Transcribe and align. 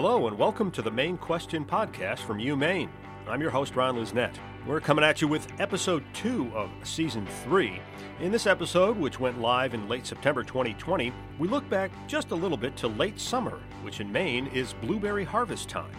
Hello, 0.00 0.28
and 0.28 0.38
welcome 0.38 0.70
to 0.70 0.80
the 0.80 0.92
Maine 0.92 1.18
Question 1.18 1.64
podcast 1.64 2.20
from 2.20 2.38
UMaine. 2.38 2.88
I'm 3.26 3.40
your 3.40 3.50
host, 3.50 3.74
Ron 3.74 3.96
Lisnet. 3.96 4.32
We're 4.64 4.78
coming 4.78 5.04
at 5.04 5.20
you 5.20 5.26
with 5.26 5.50
episode 5.60 6.04
two 6.14 6.52
of 6.54 6.70
season 6.84 7.26
three. 7.42 7.80
In 8.20 8.30
this 8.30 8.46
episode, 8.46 8.96
which 8.96 9.18
went 9.18 9.40
live 9.40 9.74
in 9.74 9.88
late 9.88 10.06
September 10.06 10.44
2020, 10.44 11.12
we 11.40 11.48
look 11.48 11.68
back 11.68 11.90
just 12.06 12.30
a 12.30 12.34
little 12.36 12.56
bit 12.56 12.76
to 12.76 12.86
late 12.86 13.18
summer, 13.18 13.58
which 13.82 13.98
in 13.98 14.12
Maine 14.12 14.46
is 14.54 14.72
blueberry 14.72 15.24
harvest 15.24 15.68
time. 15.68 15.90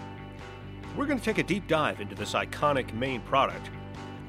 We're 0.96 1.06
going 1.06 1.20
to 1.20 1.26
take 1.26 1.38
a 1.38 1.44
deep 1.44 1.68
dive 1.68 2.00
into 2.00 2.16
this 2.16 2.36
iconic 2.36 2.94
Maine 2.94 3.20
product. 3.24 3.70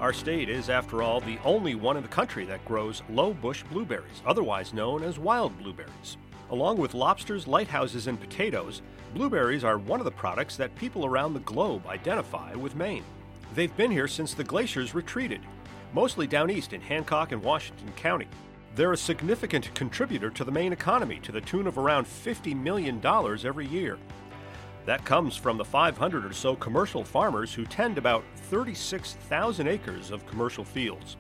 Our 0.01 0.13
state 0.13 0.49
is, 0.49 0.69
after 0.69 1.01
all, 1.01 1.21
the 1.21 1.39
only 1.45 1.77
one 1.77 1.97
in 1.97 2.03
the 2.03 2.09
country 2.09 2.45
that 2.47 2.65
grows 2.65 3.05
low 3.09 3.33
bush 3.33 3.63
blueberries, 3.71 4.21
otherwise 4.27 4.75
known 4.75 5.05
as 5.05 5.17
wild 5.17 5.57
blueberries. 5.61 6.17
Along 6.51 6.79
with 6.79 6.95
lobsters, 6.95 7.47
lighthouses, 7.47 8.09
and 8.09 8.21
potatoes, 8.21 8.83
blueberries 9.15 9.63
are 9.63 9.79
one 9.79 10.01
of 10.01 10.05
the 10.05 10.11
products 10.11 10.57
that 10.57 10.75
people 10.75 11.07
around 11.07 11.33
the 11.33 11.41
globe 11.41 11.87
identify 11.87 12.55
with 12.55 12.75
Maine. 12.75 13.05
They've 13.55 13.77
been 13.77 13.91
here 13.93 14.09
since 14.09 14.35
the 14.35 14.43
glaciers 14.43 14.95
retreated, 14.95 15.41
mostly 15.93 16.27
down 16.27 16.51
east 16.51 16.73
in 16.73 16.81
Hancock 16.81 17.31
and 17.31 17.43
Washington 17.43 17.93
County. 17.93 18.27
They're 18.75 18.93
a 18.93 18.97
significant 18.97 19.73
contributor 19.75 20.29
to 20.31 20.43
the 20.43 20.51
Maine 20.51 20.73
economy 20.73 21.21
to 21.21 21.31
the 21.31 21.41
tune 21.41 21.69
of 21.69 21.79
around 21.79 22.07
$50 22.07 22.61
million 22.61 23.01
every 23.05 23.67
year. 23.67 23.97
That 24.87 25.05
comes 25.05 25.37
from 25.37 25.57
the 25.57 25.65
500 25.65 26.25
or 26.25 26.33
so 26.33 26.57
commercial 26.57 27.05
farmers 27.05 27.55
who 27.55 27.65
tend 27.65 27.97
about 27.97 28.25
36,000 28.49 29.69
acres 29.69 30.11
of 30.11 30.27
commercial 30.27 30.65
fields. 30.65 31.17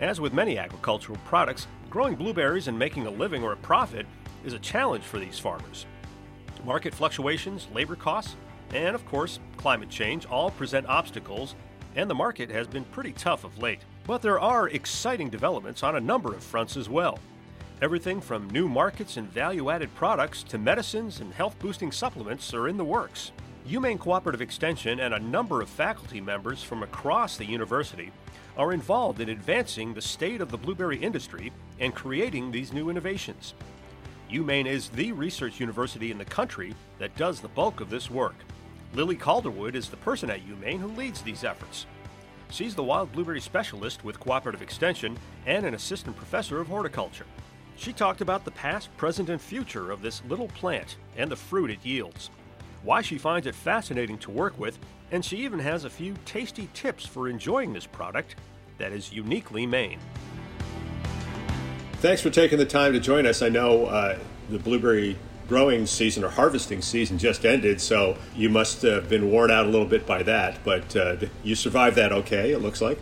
As 0.00 0.20
with 0.20 0.32
many 0.32 0.58
agricultural 0.58 1.18
products, 1.24 1.68
growing 1.88 2.16
blueberries 2.16 2.66
and 2.66 2.76
making 2.76 3.06
a 3.06 3.10
living 3.10 3.44
or 3.44 3.52
a 3.52 3.56
profit 3.58 4.06
is 4.46 4.52
a 4.52 4.58
challenge 4.60 5.04
for 5.04 5.18
these 5.18 5.38
farmers. 5.38 5.84
Market 6.64 6.94
fluctuations, 6.94 7.66
labor 7.74 7.96
costs, 7.96 8.36
and 8.72 8.94
of 8.94 9.04
course, 9.06 9.38
climate 9.56 9.90
change 9.90 10.26
all 10.26 10.50
present 10.50 10.86
obstacles, 10.86 11.54
and 11.96 12.08
the 12.08 12.14
market 12.14 12.50
has 12.50 12.66
been 12.66 12.84
pretty 12.84 13.12
tough 13.12 13.44
of 13.44 13.58
late. 13.58 13.80
But 14.06 14.22
there 14.22 14.40
are 14.40 14.68
exciting 14.68 15.30
developments 15.30 15.82
on 15.82 15.96
a 15.96 16.00
number 16.00 16.32
of 16.34 16.42
fronts 16.42 16.76
as 16.76 16.88
well. 16.88 17.18
Everything 17.82 18.20
from 18.20 18.48
new 18.50 18.68
markets 18.68 19.16
and 19.16 19.28
value 19.28 19.68
added 19.68 19.94
products 19.94 20.42
to 20.44 20.58
medicines 20.58 21.20
and 21.20 21.32
health 21.34 21.58
boosting 21.58 21.92
supplements 21.92 22.54
are 22.54 22.68
in 22.68 22.76
the 22.76 22.84
works. 22.84 23.32
UMaine 23.68 23.98
Cooperative 23.98 24.40
Extension 24.40 25.00
and 25.00 25.12
a 25.12 25.18
number 25.18 25.60
of 25.60 25.68
faculty 25.68 26.20
members 26.20 26.62
from 26.62 26.82
across 26.82 27.36
the 27.36 27.44
university 27.44 28.12
are 28.56 28.72
involved 28.72 29.20
in 29.20 29.28
advancing 29.28 29.92
the 29.92 30.00
state 30.00 30.40
of 30.40 30.50
the 30.50 30.56
blueberry 30.56 30.96
industry 30.96 31.52
and 31.80 31.94
creating 31.94 32.50
these 32.50 32.72
new 32.72 32.88
innovations. 32.88 33.54
UMaine 34.36 34.66
is 34.66 34.90
the 34.90 35.12
research 35.12 35.60
university 35.60 36.10
in 36.10 36.18
the 36.18 36.24
country 36.26 36.74
that 36.98 37.16
does 37.16 37.40
the 37.40 37.48
bulk 37.48 37.80
of 37.80 37.88
this 37.88 38.10
work. 38.10 38.34
Lily 38.92 39.16
Calderwood 39.16 39.74
is 39.74 39.88
the 39.88 39.96
person 39.96 40.28
at 40.28 40.46
UMaine 40.46 40.78
who 40.78 40.88
leads 40.88 41.22
these 41.22 41.42
efforts. 41.42 41.86
She's 42.50 42.74
the 42.74 42.82
wild 42.82 43.10
blueberry 43.12 43.40
specialist 43.40 44.04
with 44.04 44.20
Cooperative 44.20 44.60
Extension 44.60 45.16
and 45.46 45.64
an 45.64 45.72
assistant 45.72 46.16
professor 46.16 46.60
of 46.60 46.68
horticulture. 46.68 47.24
She 47.76 47.94
talked 47.94 48.20
about 48.20 48.44
the 48.44 48.50
past, 48.50 48.94
present, 48.98 49.30
and 49.30 49.40
future 49.40 49.90
of 49.90 50.02
this 50.02 50.22
little 50.28 50.48
plant 50.48 50.96
and 51.16 51.30
the 51.30 51.36
fruit 51.36 51.70
it 51.70 51.82
yields, 51.82 52.28
why 52.82 53.00
she 53.00 53.16
finds 53.16 53.46
it 53.46 53.54
fascinating 53.54 54.18
to 54.18 54.30
work 54.30 54.58
with, 54.58 54.78
and 55.12 55.24
she 55.24 55.38
even 55.38 55.60
has 55.60 55.84
a 55.84 55.90
few 55.90 56.14
tasty 56.26 56.68
tips 56.74 57.06
for 57.06 57.30
enjoying 57.30 57.72
this 57.72 57.86
product 57.86 58.36
that 58.76 58.92
is 58.92 59.14
uniquely 59.14 59.66
Maine. 59.66 59.98
Thanks 62.00 62.20
for 62.20 62.28
taking 62.28 62.58
the 62.58 62.66
time 62.66 62.92
to 62.92 63.00
join 63.00 63.24
us. 63.24 63.40
I 63.40 63.48
know 63.48 63.86
uh, 63.86 64.18
the 64.50 64.58
blueberry 64.58 65.16
growing 65.48 65.86
season 65.86 66.24
or 66.24 66.28
harvesting 66.28 66.82
season 66.82 67.16
just 67.16 67.46
ended, 67.46 67.80
so 67.80 68.18
you 68.34 68.50
must 68.50 68.82
have 68.82 69.08
been 69.08 69.30
worn 69.30 69.50
out 69.50 69.64
a 69.64 69.68
little 69.68 69.86
bit 69.86 70.06
by 70.06 70.22
that, 70.24 70.62
but 70.62 70.94
uh, 70.94 71.16
you 71.42 71.54
survived 71.54 71.96
that 71.96 72.12
okay, 72.12 72.52
it 72.52 72.58
looks 72.58 72.82
like. 72.82 72.98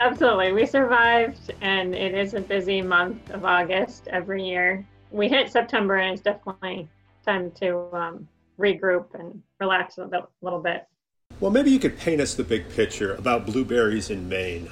Absolutely. 0.00 0.52
We 0.52 0.66
survived, 0.66 1.52
and 1.60 1.94
it 1.94 2.14
is 2.14 2.34
a 2.34 2.40
busy 2.40 2.82
month 2.82 3.30
of 3.30 3.44
August 3.44 4.08
every 4.08 4.44
year. 4.44 4.84
We 5.12 5.28
hit 5.28 5.50
September, 5.50 5.96
and 5.96 6.14
it's 6.14 6.22
definitely 6.22 6.88
time 7.24 7.52
to 7.60 7.94
um, 7.94 8.28
regroup 8.58 9.14
and 9.14 9.42
relax 9.60 9.98
a 9.98 10.08
little 10.42 10.60
bit. 10.60 10.86
Well, 11.38 11.52
maybe 11.52 11.70
you 11.70 11.78
could 11.78 11.96
paint 11.96 12.20
us 12.20 12.34
the 12.34 12.42
big 12.42 12.68
picture 12.70 13.14
about 13.14 13.46
blueberries 13.46 14.10
in 14.10 14.28
Maine. 14.28 14.68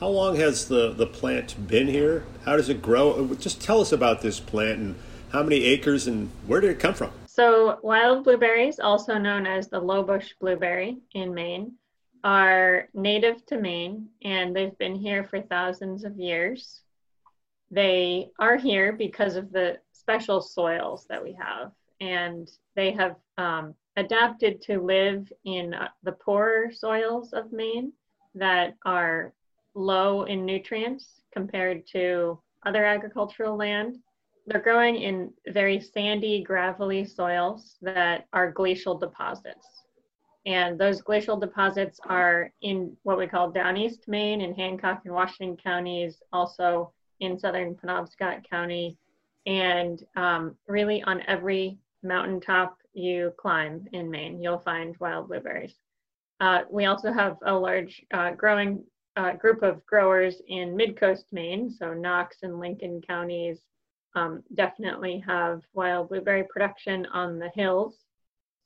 How 0.00 0.08
long 0.08 0.36
has 0.36 0.68
the, 0.68 0.92
the 0.92 1.06
plant 1.06 1.68
been 1.68 1.86
here? 1.86 2.24
How 2.44 2.56
does 2.56 2.68
it 2.68 2.82
grow? 2.82 3.34
Just 3.36 3.62
tell 3.62 3.80
us 3.80 3.92
about 3.92 4.20
this 4.20 4.38
plant 4.38 4.78
and 4.78 4.94
how 5.30 5.42
many 5.42 5.64
acres 5.64 6.06
and 6.06 6.30
where 6.46 6.60
did 6.60 6.70
it 6.70 6.78
come 6.78 6.92
from? 6.92 7.12
So, 7.24 7.78
wild 7.82 8.24
blueberries, 8.24 8.78
also 8.78 9.16
known 9.16 9.46
as 9.46 9.68
the 9.68 9.80
lowbush 9.80 10.32
blueberry 10.38 10.98
in 11.14 11.32
Maine, 11.32 11.72
are 12.22 12.88
native 12.92 13.44
to 13.46 13.58
Maine 13.58 14.08
and 14.22 14.54
they've 14.54 14.76
been 14.76 14.96
here 14.96 15.24
for 15.24 15.40
thousands 15.40 16.04
of 16.04 16.18
years. 16.18 16.82
They 17.70 18.28
are 18.38 18.56
here 18.56 18.92
because 18.92 19.36
of 19.36 19.50
the 19.50 19.78
special 19.92 20.42
soils 20.42 21.06
that 21.08 21.22
we 21.22 21.32
have, 21.40 21.72
and 22.00 22.48
they 22.74 22.92
have 22.92 23.16
um, 23.38 23.74
adapted 23.96 24.60
to 24.62 24.78
live 24.78 25.32
in 25.44 25.72
uh, 25.72 25.88
the 26.02 26.12
poorer 26.12 26.70
soils 26.70 27.32
of 27.32 27.50
Maine 27.50 27.92
that 28.34 28.74
are 28.84 29.32
low 29.76 30.24
in 30.24 30.44
nutrients 30.44 31.20
compared 31.32 31.86
to 31.88 32.40
other 32.64 32.84
agricultural 32.84 33.56
land. 33.56 33.98
They're 34.46 34.60
growing 34.60 34.96
in 34.96 35.32
very 35.48 35.80
sandy, 35.80 36.42
gravelly 36.42 37.04
soils 37.04 37.76
that 37.82 38.26
are 38.32 38.50
glacial 38.50 38.96
deposits. 38.96 39.66
And 40.46 40.78
those 40.78 41.02
glacial 41.02 41.36
deposits 41.36 42.00
are 42.04 42.52
in 42.62 42.96
what 43.02 43.18
we 43.18 43.26
call 43.26 43.50
down 43.50 43.76
east 43.76 44.06
Maine 44.06 44.40
in 44.40 44.54
Hancock 44.54 45.02
and 45.04 45.12
Washington 45.12 45.56
counties, 45.56 46.22
also 46.32 46.92
in 47.20 47.38
southern 47.38 47.74
Penobscot 47.74 48.48
County, 48.48 48.96
and 49.46 50.04
um, 50.16 50.56
really 50.68 51.02
on 51.02 51.22
every 51.26 51.78
mountaintop 52.02 52.78
you 52.94 53.32
climb 53.36 53.86
in 53.92 54.10
Maine, 54.10 54.40
you'll 54.40 54.58
find 54.58 54.96
wild 54.98 55.28
blueberries. 55.28 55.74
Uh, 56.40 56.62
we 56.70 56.84
also 56.84 57.12
have 57.12 57.36
a 57.44 57.52
large 57.52 58.04
uh, 58.12 58.30
growing 58.32 58.84
uh, 59.16 59.32
group 59.32 59.62
of 59.62 59.84
growers 59.86 60.40
in 60.48 60.76
mid-coast 60.76 61.24
Maine, 61.32 61.70
so 61.70 61.94
Knox 61.94 62.38
and 62.42 62.60
Lincoln 62.60 63.00
counties, 63.06 63.58
um, 64.14 64.42
definitely 64.54 65.22
have 65.26 65.62
wild 65.74 66.08
blueberry 66.08 66.44
production 66.44 67.06
on 67.06 67.38
the 67.38 67.50
hills. 67.54 67.96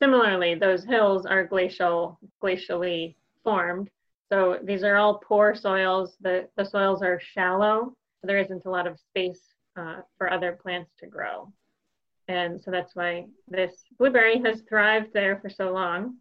Similarly, 0.00 0.55
those 0.55 0.84
hills 0.84 1.27
are 1.27 1.44
glacial, 1.44 2.19
glacially 2.43 3.16
formed. 3.44 3.91
So 4.28 4.59
these 4.62 4.84
are 4.84 4.97
all 4.97 5.19
poor 5.19 5.55
soils. 5.55 6.16
The, 6.21 6.49
the 6.56 6.65
soils 6.65 7.03
are 7.03 7.21
shallow. 7.21 7.94
So 8.21 8.27
There 8.27 8.38
isn't 8.38 8.65
a 8.65 8.71
lot 8.71 8.87
of 8.87 8.99
space 8.99 9.41
uh, 9.77 10.03
for 10.17 10.32
other 10.32 10.59
plants 10.62 10.91
to 11.00 11.06
grow. 11.06 11.53
And 12.28 12.61
so 12.62 12.71
that's 12.71 12.94
why 12.94 13.27
this 13.49 13.72
blueberry 13.99 14.41
has 14.44 14.62
thrived 14.69 15.12
there 15.12 15.41
for 15.41 15.50
so 15.50 15.72
long. 15.72 16.17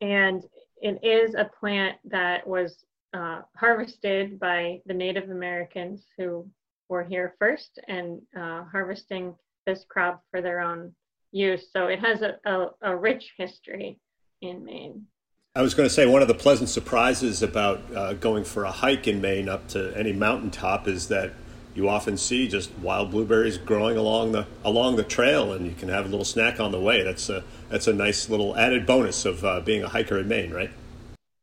And 0.00 0.44
it 0.82 1.02
is 1.02 1.34
a 1.34 1.50
plant 1.58 1.96
that 2.04 2.46
was 2.46 2.84
uh, 3.16 3.42
harvested 3.56 4.38
by 4.38 4.80
the 4.86 4.94
Native 4.94 5.30
Americans 5.30 6.02
who 6.18 6.46
were 6.88 7.04
here 7.04 7.34
first 7.38 7.80
and 7.88 8.20
uh, 8.36 8.64
harvesting 8.64 9.34
this 9.66 9.84
crop 9.88 10.22
for 10.30 10.42
their 10.42 10.60
own 10.60 10.94
use. 11.32 11.68
So 11.72 11.86
it 11.86 11.98
has 12.00 12.22
a, 12.22 12.36
a, 12.44 12.68
a 12.82 12.96
rich 12.96 13.32
history 13.36 13.98
in 14.42 14.64
Maine. 14.64 15.06
I 15.54 15.62
was 15.62 15.72
going 15.74 15.88
to 15.88 15.94
say 15.94 16.04
one 16.04 16.20
of 16.20 16.28
the 16.28 16.34
pleasant 16.34 16.68
surprises 16.68 17.42
about 17.42 17.80
uh, 17.94 18.12
going 18.12 18.44
for 18.44 18.64
a 18.64 18.70
hike 18.70 19.08
in 19.08 19.20
Maine 19.20 19.48
up 19.48 19.68
to 19.68 19.96
any 19.96 20.12
mountaintop 20.12 20.86
is 20.86 21.08
that 21.08 21.32
you 21.74 21.88
often 21.88 22.16
see 22.16 22.46
just 22.48 22.70
wild 22.78 23.10
blueberries 23.10 23.58
growing 23.58 23.96
along 23.96 24.32
the 24.32 24.46
along 24.64 24.96
the 24.96 25.04
trail, 25.04 25.52
and 25.52 25.66
you 25.66 25.74
can 25.74 25.88
have 25.90 26.06
a 26.06 26.08
little 26.08 26.24
snack 26.24 26.58
on 26.58 26.72
the 26.72 26.80
way. 26.80 27.02
That's 27.02 27.28
a 27.28 27.44
that's 27.68 27.86
a 27.86 27.92
nice 27.92 28.30
little 28.30 28.56
added 28.56 28.86
bonus 28.86 29.24
of 29.26 29.44
uh, 29.44 29.60
being 29.60 29.82
a 29.82 29.88
hiker 29.88 30.18
in 30.18 30.28
Maine, 30.28 30.52
right? 30.52 30.70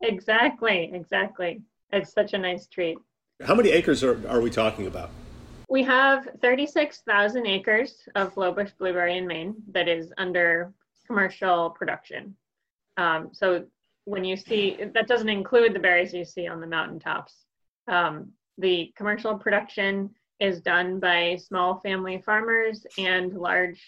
Exactly, 0.03 0.91
exactly. 0.93 1.61
It's 1.91 2.11
such 2.11 2.33
a 2.33 2.37
nice 2.37 2.67
treat. 2.67 2.97
How 3.45 3.55
many 3.55 3.71
acres 3.71 4.03
are, 4.03 4.27
are 4.27 4.41
we 4.41 4.49
talking 4.49 4.87
about? 4.87 5.09
We 5.69 5.81
have 5.83 6.27
36,000 6.41 7.47
acres 7.47 7.95
of 8.15 8.35
lowbush 8.35 8.77
blueberry 8.77 9.17
in 9.17 9.25
Maine 9.25 9.55
that 9.71 9.87
is 9.87 10.13
under 10.17 10.73
commercial 11.07 11.69
production. 11.71 12.35
Um, 12.97 13.29
so 13.31 13.65
when 14.05 14.25
you 14.25 14.35
see, 14.35 14.77
that 14.93 15.07
doesn't 15.07 15.29
include 15.29 15.73
the 15.73 15.79
berries 15.79 16.13
you 16.13 16.25
see 16.25 16.47
on 16.47 16.59
the 16.59 16.67
mountaintops. 16.67 17.45
Um, 17.87 18.33
the 18.57 18.93
commercial 18.95 19.37
production 19.37 20.09
is 20.39 20.61
done 20.61 20.99
by 20.99 21.37
small 21.37 21.79
family 21.79 22.21
farmers 22.25 22.85
and 22.97 23.33
large 23.33 23.81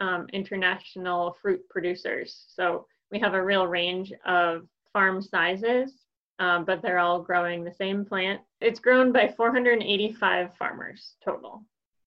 um, 0.00 0.26
international 0.32 1.36
fruit 1.40 1.66
producers. 1.70 2.44
So 2.48 2.86
we 3.10 3.18
have 3.20 3.34
a 3.34 3.42
real 3.42 3.66
range 3.66 4.12
of 4.26 4.66
farm 4.92 5.22
sizes 5.22 6.02
um, 6.42 6.64
but 6.64 6.82
they're 6.82 6.98
all 6.98 7.20
growing 7.20 7.62
the 7.62 7.74
same 7.74 8.04
plant. 8.04 8.40
It's 8.60 8.80
grown 8.80 9.12
by 9.12 9.32
485 9.36 10.56
farmers 10.56 11.14
total, 11.24 11.62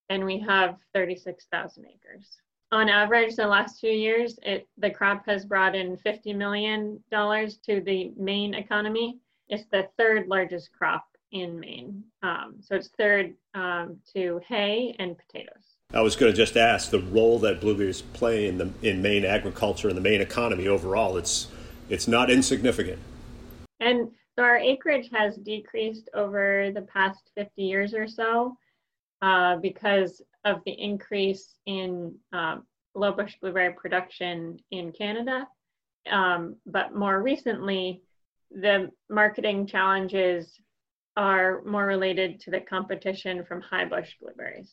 and 0.09 0.25
we 0.25 0.39
have 0.39 0.77
36,000 0.93 1.85
acres. 1.85 2.37
on 2.71 2.89
average, 2.89 3.35
the 3.35 3.47
last 3.47 3.79
few 3.79 3.91
years, 3.91 4.37
it 4.43 4.67
the 4.77 4.89
crop 4.89 5.25
has 5.27 5.45
brought 5.45 5.75
in 5.75 5.95
fifty 5.97 6.33
million 6.33 7.01
dollars 7.11 7.57
to 7.65 7.79
the 7.81 8.11
Maine 8.17 8.53
economy. 8.55 9.19
It's 9.47 9.65
the 9.71 9.87
third 9.97 10.27
largest 10.27 10.71
crop 10.73 11.05
in 11.31 11.59
Maine, 11.59 12.03
um, 12.23 12.55
so 12.59 12.75
it's 12.75 12.89
third 12.97 13.35
um, 13.53 13.97
to 14.13 14.41
hay 14.45 14.95
and 14.99 15.15
potatoes. 15.17 15.77
I 15.93 16.01
was 16.01 16.15
going 16.15 16.31
to 16.31 16.35
just 16.35 16.57
ask 16.57 16.89
the 16.89 16.99
role 16.99 17.39
that 17.39 17.61
blueberries 17.61 18.01
play 18.01 18.47
in 18.47 18.57
the 18.57 18.69
in 18.81 19.01
Maine 19.01 19.23
agriculture 19.23 19.87
and 19.87 19.95
the 19.95 20.01
Maine 20.01 20.21
economy 20.21 20.67
overall. 20.67 21.15
It's 21.15 21.47
it's 21.89 22.07
not 22.07 22.29
insignificant. 22.31 22.99
And 23.79 24.09
so 24.35 24.43
our 24.43 24.57
acreage 24.57 25.09
has 25.13 25.37
decreased 25.37 26.09
over 26.13 26.71
the 26.73 26.81
past 26.81 27.31
50 27.35 27.61
years 27.61 27.93
or 27.93 28.07
so 28.07 28.57
uh, 29.21 29.57
because 29.57 30.21
of 30.43 30.61
the 30.65 30.71
increase 30.71 31.55
in 31.65 32.15
uh, 32.33 32.57
low 32.93 33.11
bush 33.11 33.35
blueberry 33.41 33.73
production 33.73 34.57
in 34.71 34.91
Canada. 34.91 35.47
Um, 36.11 36.55
but 36.65 36.95
more 36.95 37.21
recently, 37.21 38.01
the 38.51 38.89
marketing 39.09 39.67
challenges 39.67 40.59
are 41.17 41.61
more 41.65 41.85
related 41.85 42.39
to 42.41 42.51
the 42.51 42.59
competition 42.59 43.43
from 43.45 43.61
high 43.61 43.85
bush 43.85 44.13
blueberries. 44.21 44.71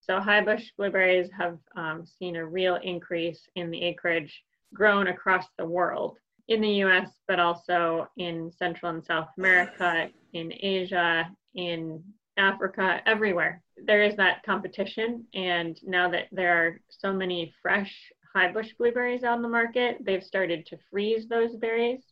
So 0.00 0.20
high 0.20 0.42
bush 0.42 0.70
blueberries 0.76 1.30
have 1.38 1.58
um, 1.76 2.04
seen 2.04 2.36
a 2.36 2.44
real 2.44 2.78
increase 2.82 3.48
in 3.54 3.70
the 3.70 3.82
acreage 3.82 4.42
grown 4.74 5.06
across 5.06 5.46
the 5.56 5.64
world 5.64 6.18
in 6.48 6.60
the 6.60 6.82
US, 6.84 7.08
but 7.26 7.40
also 7.40 8.08
in 8.16 8.50
Central 8.52 8.92
and 8.92 9.04
South 9.04 9.28
America, 9.38 10.08
in 10.32 10.52
Asia, 10.60 11.30
in 11.54 12.02
Africa, 12.36 13.00
everywhere. 13.06 13.62
There 13.76 14.02
is 14.02 14.16
that 14.16 14.42
competition. 14.44 15.24
And 15.34 15.78
now 15.82 16.10
that 16.10 16.26
there 16.32 16.66
are 16.66 16.80
so 16.88 17.12
many 17.12 17.52
fresh 17.62 17.94
high 18.34 18.52
bush 18.52 18.72
blueberries 18.78 19.24
on 19.24 19.42
the 19.42 19.48
market, 19.48 19.98
they've 20.00 20.24
started 20.24 20.66
to 20.66 20.78
freeze 20.90 21.28
those 21.28 21.54
berries. 21.56 22.02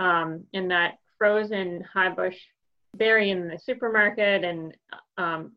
Um, 0.00 0.44
and 0.52 0.70
that 0.70 0.98
frozen 1.18 1.84
high 1.92 2.08
bush 2.08 2.36
berry 2.96 3.30
in 3.30 3.48
the 3.48 3.58
supermarket 3.58 4.44
and 4.44 4.76
um, 5.16 5.52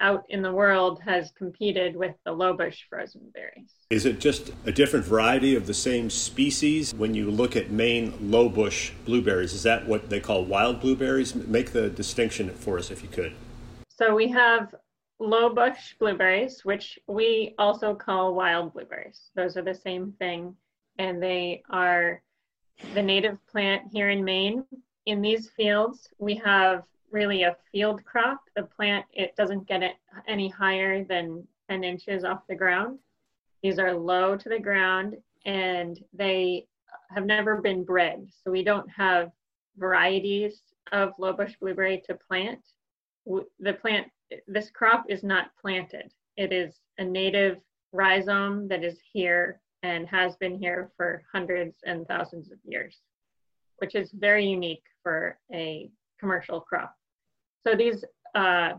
out 0.00 0.24
in 0.28 0.42
the 0.42 0.52
world 0.52 1.00
has 1.02 1.30
competed 1.32 1.94
with 1.94 2.14
the 2.24 2.32
lowbush 2.32 2.78
frozen 2.88 3.30
berries. 3.32 3.70
Is 3.90 4.06
it 4.06 4.18
just 4.18 4.50
a 4.64 4.72
different 4.72 5.04
variety 5.04 5.54
of 5.54 5.66
the 5.66 5.74
same 5.74 6.10
species? 6.10 6.94
When 6.94 7.14
you 7.14 7.30
look 7.30 7.56
at 7.56 7.70
Maine 7.70 8.12
lowbush 8.12 8.92
blueberries, 9.04 9.52
is 9.52 9.62
that 9.62 9.86
what 9.86 10.10
they 10.10 10.20
call 10.20 10.44
wild 10.44 10.80
blueberries? 10.80 11.34
Make 11.34 11.72
the 11.72 11.90
distinction 11.90 12.50
for 12.50 12.78
us 12.78 12.90
if 12.90 13.02
you 13.02 13.08
could. 13.08 13.34
So 13.88 14.14
we 14.14 14.28
have 14.28 14.74
lowbush 15.20 15.98
blueberries, 15.98 16.64
which 16.64 16.98
we 17.06 17.54
also 17.58 17.94
call 17.94 18.34
wild 18.34 18.72
blueberries. 18.72 19.30
Those 19.34 19.56
are 19.56 19.62
the 19.62 19.74
same 19.74 20.12
thing, 20.18 20.56
and 20.98 21.22
they 21.22 21.62
are 21.70 22.22
the 22.94 23.02
native 23.02 23.38
plant 23.46 23.82
here 23.92 24.08
in 24.08 24.24
Maine. 24.24 24.64
In 25.04 25.20
these 25.20 25.50
fields, 25.50 26.08
we 26.18 26.36
have 26.36 26.84
really 27.10 27.42
a 27.42 27.56
field 27.72 28.04
crop. 28.04 28.40
The 28.56 28.62
plant, 28.62 29.06
it 29.12 29.34
doesn't 29.36 29.66
get 29.66 29.82
it 29.82 29.96
any 30.28 30.48
higher 30.48 31.04
than 31.04 31.46
10 31.68 31.84
inches 31.84 32.24
off 32.24 32.46
the 32.48 32.54
ground. 32.54 32.98
These 33.62 33.78
are 33.78 33.94
low 33.94 34.36
to 34.36 34.48
the 34.48 34.58
ground 34.58 35.16
and 35.44 36.02
they 36.12 36.66
have 37.10 37.26
never 37.26 37.60
been 37.60 37.84
bred. 37.84 38.26
So 38.42 38.50
we 38.50 38.64
don't 38.64 38.88
have 38.90 39.30
varieties 39.76 40.62
of 40.92 41.12
low 41.18 41.32
bush 41.32 41.54
blueberry 41.60 42.02
to 42.06 42.14
plant. 42.14 42.60
The 43.26 43.74
plant, 43.74 44.08
this 44.46 44.70
crop 44.70 45.04
is 45.08 45.22
not 45.22 45.50
planted. 45.60 46.12
It 46.36 46.52
is 46.52 46.80
a 46.98 47.04
native 47.04 47.58
rhizome 47.92 48.68
that 48.68 48.84
is 48.84 48.98
here 49.12 49.60
and 49.82 50.06
has 50.08 50.36
been 50.36 50.58
here 50.58 50.90
for 50.96 51.22
hundreds 51.32 51.76
and 51.84 52.06
thousands 52.06 52.50
of 52.50 52.58
years, 52.64 52.98
which 53.78 53.94
is 53.94 54.10
very 54.12 54.46
unique 54.46 54.84
for 55.02 55.38
a 55.52 55.90
commercial 56.18 56.60
crop. 56.60 56.94
So 57.66 57.74
these 57.74 58.04
uh, 58.34 58.72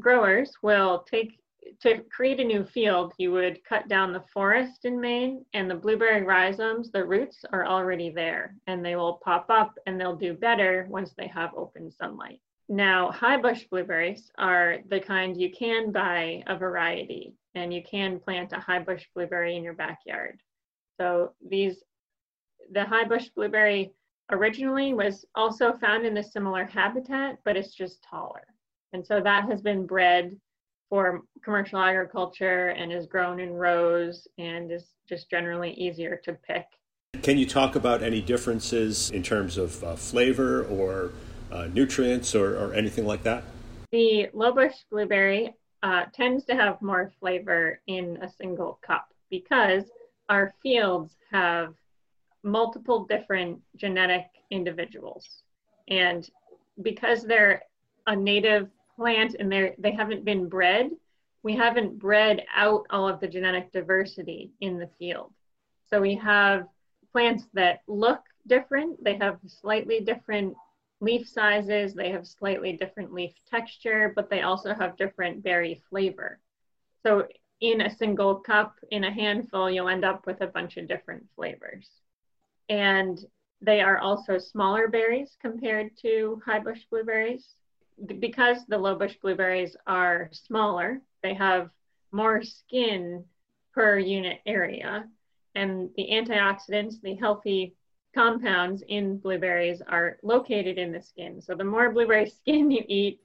growers 0.00 0.52
will 0.62 1.04
take, 1.10 1.38
to 1.82 2.02
create 2.10 2.40
a 2.40 2.44
new 2.44 2.64
field, 2.64 3.12
you 3.18 3.32
would 3.32 3.64
cut 3.64 3.88
down 3.88 4.12
the 4.12 4.24
forest 4.32 4.84
in 4.84 5.00
Maine 5.00 5.44
and 5.54 5.70
the 5.70 5.74
blueberry 5.74 6.22
rhizomes, 6.22 6.90
the 6.90 7.04
roots 7.04 7.44
are 7.52 7.66
already 7.66 8.10
there 8.10 8.56
and 8.66 8.84
they 8.84 8.96
will 8.96 9.20
pop 9.24 9.46
up 9.48 9.74
and 9.86 10.00
they'll 10.00 10.16
do 10.16 10.34
better 10.34 10.86
once 10.88 11.12
they 11.16 11.28
have 11.28 11.50
open 11.54 11.90
sunlight. 11.90 12.40
Now, 12.68 13.10
high 13.10 13.36
bush 13.36 13.64
blueberries 13.70 14.30
are 14.38 14.78
the 14.88 15.00
kind 15.00 15.38
you 15.38 15.50
can 15.50 15.92
buy 15.92 16.42
a 16.46 16.56
variety 16.56 17.34
and 17.54 17.72
you 17.72 17.82
can 17.82 18.18
plant 18.18 18.52
a 18.52 18.60
high 18.60 18.78
bush 18.78 19.04
blueberry 19.14 19.56
in 19.56 19.64
your 19.64 19.74
backyard. 19.74 20.40
So 20.98 21.32
these, 21.46 21.82
the 22.70 22.84
high 22.84 23.04
bush 23.04 23.28
blueberry 23.34 23.92
originally 24.30 24.94
was 24.94 25.24
also 25.34 25.72
found 25.74 26.06
in 26.06 26.16
a 26.16 26.22
similar 26.22 26.64
habitat, 26.64 27.38
but 27.44 27.56
it's 27.56 27.74
just 27.74 28.02
taller. 28.02 28.46
And 28.92 29.06
so 29.06 29.20
that 29.20 29.48
has 29.48 29.62
been 29.62 29.86
bred 29.86 30.36
for 30.88 31.22
commercial 31.42 31.78
agriculture 31.78 32.68
and 32.68 32.92
is 32.92 33.06
grown 33.06 33.40
in 33.40 33.52
rows 33.54 34.28
and 34.38 34.70
is 34.70 34.92
just 35.08 35.30
generally 35.30 35.72
easier 35.72 36.20
to 36.24 36.34
pick. 36.34 36.66
Can 37.22 37.38
you 37.38 37.46
talk 37.46 37.76
about 37.76 38.02
any 38.02 38.20
differences 38.20 39.10
in 39.10 39.22
terms 39.22 39.56
of 39.56 39.82
uh, 39.84 39.96
flavor 39.96 40.64
or 40.64 41.12
uh, 41.50 41.68
nutrients 41.72 42.34
or, 42.34 42.56
or, 42.56 42.74
anything 42.74 43.06
like 43.06 43.22
that? 43.22 43.44
The 43.90 44.28
lowbush 44.34 44.74
blueberry 44.90 45.54
uh, 45.82 46.04
tends 46.12 46.44
to 46.46 46.54
have 46.54 46.80
more 46.80 47.12
flavor 47.20 47.80
in 47.86 48.18
a 48.22 48.30
single 48.30 48.78
cup 48.84 49.08
because 49.30 49.84
our 50.28 50.52
fields 50.62 51.16
have 51.30 51.74
multiple 52.42 53.04
different 53.04 53.60
genetic 53.76 54.26
individuals. 54.50 55.42
And 55.88 56.28
because 56.82 57.24
they're 57.24 57.62
a 58.06 58.16
native 58.16 58.68
plant 58.96 59.36
and 59.38 59.50
they're, 59.50 59.74
they 59.78 59.92
haven't 59.92 60.24
been 60.24 60.48
bred, 60.48 60.90
we 61.42 61.56
haven't 61.56 61.98
bred 61.98 62.44
out 62.54 62.86
all 62.90 63.08
of 63.08 63.20
the 63.20 63.28
genetic 63.28 63.72
diversity 63.72 64.52
in 64.60 64.78
the 64.78 64.88
field. 64.98 65.32
So 65.88 66.00
we 66.00 66.14
have 66.16 66.66
plants 67.10 67.44
that 67.54 67.80
look 67.86 68.20
different, 68.46 69.02
they 69.04 69.16
have 69.16 69.38
slightly 69.46 70.00
different 70.00 70.54
leaf 71.00 71.28
sizes, 71.28 71.94
they 71.94 72.10
have 72.10 72.26
slightly 72.26 72.72
different 72.72 73.12
leaf 73.12 73.32
texture, 73.50 74.12
but 74.14 74.30
they 74.30 74.42
also 74.42 74.72
have 74.72 74.96
different 74.96 75.42
berry 75.42 75.82
flavor. 75.90 76.38
So 77.02 77.26
in 77.60 77.82
a 77.82 77.94
single 77.94 78.36
cup, 78.36 78.76
in 78.90 79.04
a 79.04 79.12
handful, 79.12 79.70
you'll 79.70 79.88
end 79.88 80.04
up 80.04 80.26
with 80.26 80.40
a 80.40 80.46
bunch 80.46 80.76
of 80.76 80.88
different 80.88 81.26
flavors 81.36 82.01
and 82.68 83.18
they 83.60 83.80
are 83.80 83.98
also 83.98 84.38
smaller 84.38 84.88
berries 84.88 85.36
compared 85.40 85.96
to 85.98 86.42
high 86.44 86.58
bush 86.58 86.80
blueberries. 86.90 87.54
Because 88.18 88.66
the 88.66 88.78
low 88.78 88.96
bush 88.96 89.14
blueberries 89.22 89.76
are 89.86 90.28
smaller, 90.32 91.00
they 91.22 91.34
have 91.34 91.70
more 92.10 92.42
skin 92.42 93.24
per 93.72 93.98
unit 93.98 94.40
area, 94.46 95.08
and 95.54 95.90
the 95.96 96.08
antioxidants, 96.10 97.00
the 97.00 97.14
healthy 97.14 97.74
compounds 98.14 98.82
in 98.88 99.18
blueberries 99.18 99.82
are 99.86 100.18
located 100.22 100.78
in 100.78 100.92
the 100.92 101.00
skin. 101.00 101.40
So 101.40 101.54
the 101.54 101.64
more 101.64 101.90
blueberry 101.90 102.28
skin 102.40 102.70
you 102.70 102.84
eat, 102.88 103.20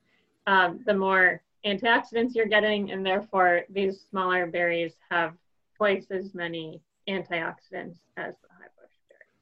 um, 0.46 0.82
the 0.86 0.94
more 0.94 1.42
antioxidants 1.66 2.36
you're 2.36 2.46
getting, 2.46 2.92
and 2.92 3.06
therefore 3.06 3.64
these 3.70 4.02
smaller 4.10 4.46
berries 4.46 4.94
have 5.10 5.34
twice 5.76 6.06
as 6.12 6.34
many 6.34 6.82
antioxidants 7.08 7.98
as 8.18 8.36
the 8.42 8.48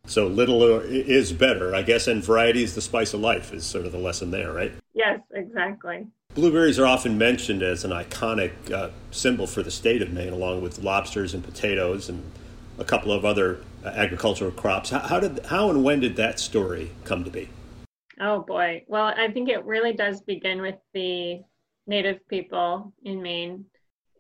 so 0.06 0.28
little 0.28 0.80
is 0.80 1.34
better, 1.34 1.74
I 1.76 1.82
guess, 1.82 2.08
and 2.08 2.24
variety 2.24 2.64
is 2.64 2.76
the 2.76 2.82
spice 2.82 3.14
of 3.14 3.22
life 3.22 3.54
is 3.54 3.66
sort 3.66 3.86
of 3.86 3.92
the 3.92 3.98
lesson 3.98 4.32
there, 4.32 4.54
right? 4.54 4.74
Yes, 4.94 5.20
exactly. 5.34 6.08
Blueberries 6.34 6.78
are 6.80 6.86
often 6.86 7.18
mentioned 7.18 7.64
as 7.64 7.86
an 7.86 7.92
iconic 7.92 8.72
uh, 8.72 8.90
symbol 9.12 9.48
for 9.48 9.64
the 9.64 9.72
state 9.72 10.02
of 10.02 10.12
Maine, 10.12 10.34
along 10.34 10.62
with 10.62 10.84
lobsters 10.84 11.34
and 11.34 11.44
potatoes 11.44 12.10
and 12.10 12.24
a 12.78 12.84
couple 12.84 13.12
of 13.12 13.24
other 13.24 13.60
uh, 13.84 13.88
agricultural 13.88 14.52
crops. 14.52 14.90
How, 14.90 15.00
how, 15.00 15.20
did, 15.20 15.46
how 15.46 15.70
and 15.70 15.84
when 15.84 16.02
did 16.02 16.18
that 16.18 16.40
story 16.40 16.92
come 17.06 17.24
to 17.24 17.30
be? 17.30 17.50
Oh 18.20 18.42
boy. 18.42 18.84
Well, 18.88 19.06
I 19.06 19.32
think 19.32 19.50
it 19.50 19.64
really 19.66 19.94
does 19.94 20.22
begin 20.22 20.62
with 20.62 20.76
the 20.94 21.42
native 21.88 22.28
people 22.28 22.94
in 23.04 23.22
Maine. 23.22 23.66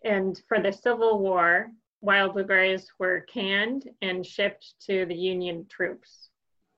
And 0.03 0.39
for 0.47 0.61
the 0.61 0.71
Civil 0.71 1.19
War, 1.19 1.69
wild 2.05 2.33
blueberries 2.33 2.87
were 2.99 3.21
canned 3.21 3.89
and 4.01 4.25
shipped 4.25 4.75
to 4.87 5.05
the 5.05 5.15
Union 5.15 5.65
troops. 5.69 6.29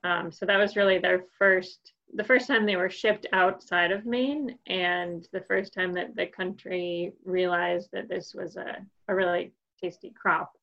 Um, 0.03 0.31
so 0.31 0.45
that 0.45 0.57
was 0.57 0.75
really 0.75 0.99
their 0.99 1.25
first, 1.37 1.93
the 2.13 2.23
first 2.23 2.47
time 2.47 2.65
they 2.65 2.77
were 2.77 2.89
shipped 2.89 3.27
outside 3.33 3.91
of 3.91 4.05
Maine, 4.05 4.57
and 4.67 5.27
the 5.33 5.41
first 5.41 5.73
time 5.73 5.93
that 5.93 6.15
the 6.15 6.27
country 6.27 7.13
realized 7.25 7.89
that 7.91 8.07
this 8.07 8.33
was 8.33 8.55
a, 8.55 8.77
a 9.07 9.15
really 9.15 9.51
tasty 9.81 10.11
crop. 10.11 10.53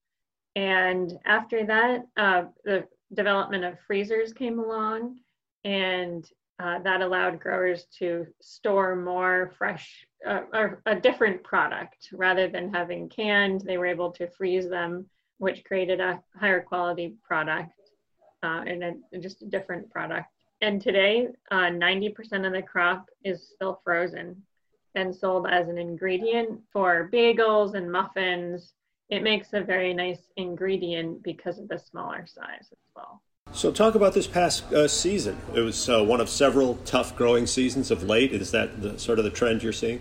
And 0.56 1.12
after 1.26 1.66
that, 1.66 2.06
uh, 2.16 2.44
the 2.64 2.86
development 3.12 3.64
of 3.64 3.78
freezers 3.86 4.32
came 4.32 4.58
along, 4.58 5.18
and 5.64 6.26
uh, 6.60 6.78
that 6.80 7.02
allowed 7.02 7.40
growers 7.40 7.86
to 7.98 8.26
store 8.40 8.94
more 8.94 9.52
fresh 9.58 10.06
uh, 10.26 10.42
or 10.52 10.82
a 10.86 10.94
different 10.94 11.42
product 11.42 12.08
rather 12.12 12.48
than 12.48 12.72
having 12.72 13.08
canned. 13.08 13.62
They 13.62 13.76
were 13.76 13.86
able 13.86 14.12
to 14.12 14.28
freeze 14.28 14.68
them, 14.68 15.06
which 15.38 15.64
created 15.64 16.00
a 16.00 16.22
higher 16.38 16.62
quality 16.62 17.14
product 17.26 17.72
uh, 18.42 18.62
and 18.66 18.84
a, 18.84 19.18
just 19.18 19.42
a 19.42 19.46
different 19.46 19.90
product. 19.90 20.28
And 20.60 20.80
today, 20.80 21.28
90% 21.52 22.32
uh, 22.32 22.46
of 22.46 22.52
the 22.52 22.62
crop 22.62 23.06
is 23.24 23.50
still 23.54 23.80
frozen 23.84 24.40
and 24.94 25.14
sold 25.14 25.48
as 25.48 25.68
an 25.68 25.76
ingredient 25.76 26.60
for 26.72 27.10
bagels 27.12 27.74
and 27.74 27.90
muffins. 27.90 28.74
It 29.10 29.22
makes 29.22 29.52
a 29.52 29.60
very 29.60 29.92
nice 29.92 30.22
ingredient 30.36 31.22
because 31.22 31.58
of 31.58 31.68
the 31.68 31.78
smaller 31.78 32.26
size 32.26 32.68
as 32.70 32.78
well. 32.94 33.20
So, 33.54 33.70
talk 33.70 33.94
about 33.94 34.14
this 34.14 34.26
past 34.26 34.72
uh, 34.72 34.88
season. 34.88 35.38
It 35.54 35.60
was 35.60 35.88
uh, 35.88 36.02
one 36.02 36.20
of 36.20 36.28
several 36.28 36.74
tough 36.84 37.14
growing 37.14 37.46
seasons 37.46 37.92
of 37.92 38.02
late. 38.02 38.32
Is 38.32 38.50
that 38.50 38.82
the, 38.82 38.98
sort 38.98 39.20
of 39.20 39.24
the 39.24 39.30
trend 39.30 39.62
you're 39.62 39.72
seeing? 39.72 40.00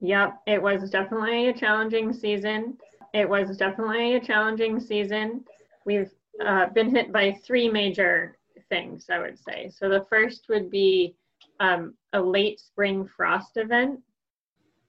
Yep, 0.00 0.40
it 0.48 0.60
was 0.60 0.90
definitely 0.90 1.46
a 1.46 1.52
challenging 1.52 2.12
season. 2.12 2.76
It 3.14 3.28
was 3.28 3.56
definitely 3.56 4.16
a 4.16 4.20
challenging 4.20 4.80
season. 4.80 5.44
We've 5.86 6.10
uh, 6.44 6.66
been 6.70 6.92
hit 6.92 7.12
by 7.12 7.38
three 7.46 7.68
major 7.68 8.38
things, 8.68 9.06
I 9.08 9.20
would 9.20 9.38
say. 9.38 9.70
So, 9.72 9.88
the 9.88 10.04
first 10.10 10.46
would 10.48 10.68
be 10.68 11.14
um, 11.60 11.94
a 12.12 12.20
late 12.20 12.58
spring 12.58 13.06
frost 13.06 13.56
event, 13.56 14.00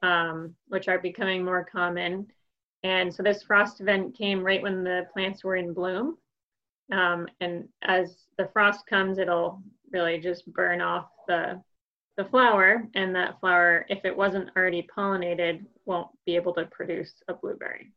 um, 0.01 0.55
which 0.69 0.87
are 0.87 0.97
becoming 0.97 1.45
more 1.45 1.63
common. 1.63 2.25
And 2.81 3.13
so, 3.13 3.21
this 3.21 3.43
frost 3.43 3.79
event 3.79 4.17
came 4.17 4.43
right 4.43 4.63
when 4.63 4.83
the 4.83 5.05
plants 5.13 5.43
were 5.43 5.55
in 5.55 5.71
bloom. 5.71 6.17
Um, 6.91 7.27
and 7.41 7.67
as 7.83 8.25
the 8.37 8.49
frost 8.53 8.85
comes, 8.87 9.17
it'll 9.17 9.61
really 9.91 10.19
just 10.19 10.51
burn 10.53 10.81
off 10.81 11.07
the, 11.27 11.61
the 12.17 12.25
flower. 12.25 12.87
And 12.95 13.15
that 13.15 13.39
flower, 13.39 13.85
if 13.89 14.05
it 14.05 14.15
wasn't 14.15 14.49
already 14.55 14.87
pollinated, 14.95 15.65
won't 15.85 16.09
be 16.25 16.35
able 16.35 16.53
to 16.53 16.65
produce 16.65 17.13
a 17.27 17.33
blueberry. 17.33 17.91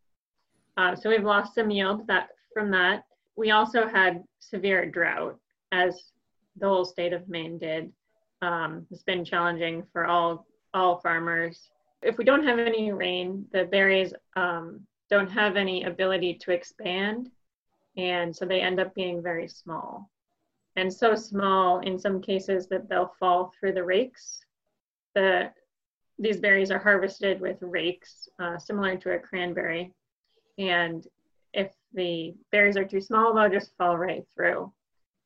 Uh, 0.77 0.95
so 0.95 1.11
we've 1.11 1.25
lost 1.25 1.55
some 1.55 1.71
yield 1.71 2.07
that 2.07 2.29
from 2.55 2.71
that. 2.71 3.05
We 3.37 3.51
also 3.51 3.87
had 3.87 4.25
severe 4.41 4.87
drought, 4.87 5.39
as 5.73 6.13
the 6.57 6.69
whole 6.69 6.85
state 6.85 7.13
of 7.13 7.29
Maine 7.29 7.59
did. 7.59 7.93
Um, 8.43 8.87
it's 8.91 9.03
been 9.03 9.25
challenging 9.25 9.85
for 9.93 10.07
all 10.07 10.47
all 10.75 11.01
farmers. 11.01 11.71
If 12.03 12.19
we 12.19 12.25
don't 12.25 12.45
have 12.45 12.59
any 12.59 12.93
rain, 12.93 13.47
the 13.53 13.65
berries 13.65 14.13
um, 14.37 14.81
don't 15.11 15.31
have 15.31 15.57
any 15.57 15.85
ability 15.85 16.35
to 16.43 16.53
expand 16.53 17.31
and 17.99 18.35
so 18.35 18.47
they 18.47 18.61
end 18.61 18.79
up 18.79 18.95
being 18.95 19.21
very 19.21 19.49
small. 19.49 20.09
And 20.77 20.93
so 20.93 21.17
small 21.17 21.81
in 21.81 21.99
some 21.99 22.23
cases 22.23 22.69
that 22.69 22.89
they'll 22.89 23.13
fall 23.19 23.53
through 23.59 23.73
the 23.73 23.83
rakes. 23.83 24.41
The, 25.17 25.51
these 26.19 26.39
berries 26.39 26.71
are 26.71 26.79
harvested 26.79 27.41
with 27.41 27.59
rakes, 27.61 28.29
uh, 28.39 28.57
similar 28.57 28.97
to 28.99 29.15
a 29.15 29.19
cranberry. 29.19 29.93
And 30.59 31.05
if 31.53 31.73
the 31.93 32.35
berries 32.53 32.77
are 32.77 32.85
too 32.85 33.01
small, 33.01 33.35
they'll 33.35 33.51
just 33.51 33.77
fall 33.77 33.99
right 33.99 34.25
through. 34.33 34.73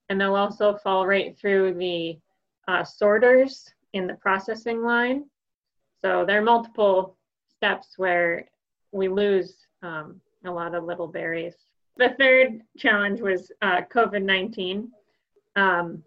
And 0.08 0.18
they'll 0.18 0.34
also 0.34 0.78
fall 0.78 1.06
right 1.06 1.38
through 1.38 1.74
the 1.74 2.18
uh, 2.68 2.84
sorters 2.84 3.70
in 3.92 4.06
the 4.06 4.14
processing 4.14 4.82
line. 4.82 5.26
So 6.02 6.24
there 6.24 6.38
are 6.38 6.44
multiple 6.44 7.18
steps 7.54 7.94
where 7.98 8.48
we 8.92 9.08
lose 9.08 9.56
um, 9.82 10.20
a 10.46 10.50
lot 10.50 10.74
of 10.74 10.84
little 10.84 11.06
berries 11.06 11.54
the 11.96 12.14
third 12.18 12.62
challenge 12.78 13.20
was 13.20 13.50
uh, 13.60 13.82
COVID 13.92 14.22
19. 14.22 14.90
Um, 15.56 16.02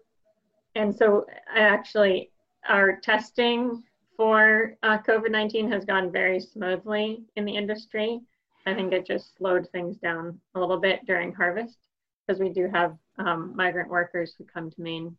and 0.74 0.94
so, 0.94 1.26
actually, 1.54 2.30
our 2.68 2.96
testing 2.96 3.82
for 4.16 4.76
uh, 4.82 4.98
COVID 4.98 5.30
19 5.30 5.70
has 5.70 5.84
gone 5.84 6.10
very 6.10 6.40
smoothly 6.40 7.22
in 7.36 7.44
the 7.44 7.56
industry. 7.56 8.20
I 8.66 8.74
think 8.74 8.92
it 8.92 9.06
just 9.06 9.36
slowed 9.36 9.68
things 9.70 9.96
down 9.98 10.40
a 10.54 10.60
little 10.60 10.78
bit 10.78 11.06
during 11.06 11.32
harvest 11.32 11.78
because 12.26 12.40
we 12.40 12.48
do 12.48 12.68
have 12.68 12.96
um, 13.18 13.52
migrant 13.54 13.88
workers 13.88 14.34
who 14.36 14.44
come 14.44 14.70
to 14.70 14.80
Maine. 14.80 15.16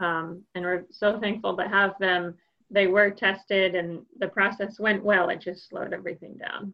Um, 0.00 0.42
and 0.54 0.64
we're 0.64 0.84
so 0.90 1.18
thankful 1.18 1.56
to 1.56 1.66
have 1.66 1.94
them. 1.98 2.36
They 2.70 2.86
were 2.86 3.10
tested 3.10 3.74
and 3.74 4.02
the 4.18 4.28
process 4.28 4.78
went 4.78 5.02
well. 5.02 5.30
It 5.30 5.40
just 5.40 5.68
slowed 5.68 5.92
everything 5.94 6.36
down. 6.36 6.72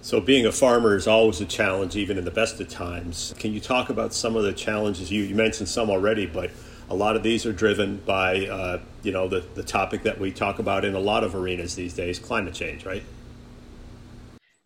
So, 0.00 0.20
being 0.20 0.46
a 0.46 0.52
farmer 0.52 0.94
is 0.94 1.08
always 1.08 1.40
a 1.40 1.44
challenge, 1.44 1.96
even 1.96 2.18
in 2.18 2.24
the 2.24 2.30
best 2.30 2.60
of 2.60 2.68
times. 2.68 3.34
Can 3.38 3.52
you 3.52 3.60
talk 3.60 3.90
about 3.90 4.14
some 4.14 4.36
of 4.36 4.44
the 4.44 4.52
challenges? 4.52 5.10
You, 5.10 5.22
you 5.22 5.34
mentioned 5.34 5.68
some 5.68 5.90
already, 5.90 6.24
but 6.24 6.50
a 6.88 6.94
lot 6.94 7.16
of 7.16 7.22
these 7.22 7.44
are 7.44 7.52
driven 7.52 7.98
by, 8.06 8.46
uh, 8.46 8.80
you 9.02 9.12
know, 9.12 9.28
the, 9.28 9.40
the 9.54 9.62
topic 9.62 10.04
that 10.04 10.18
we 10.18 10.30
talk 10.30 10.60
about 10.60 10.84
in 10.84 10.94
a 10.94 11.00
lot 11.00 11.24
of 11.24 11.34
arenas 11.34 11.74
these 11.74 11.94
days 11.94 12.18
climate 12.18 12.54
change, 12.54 12.86
right? 12.86 13.02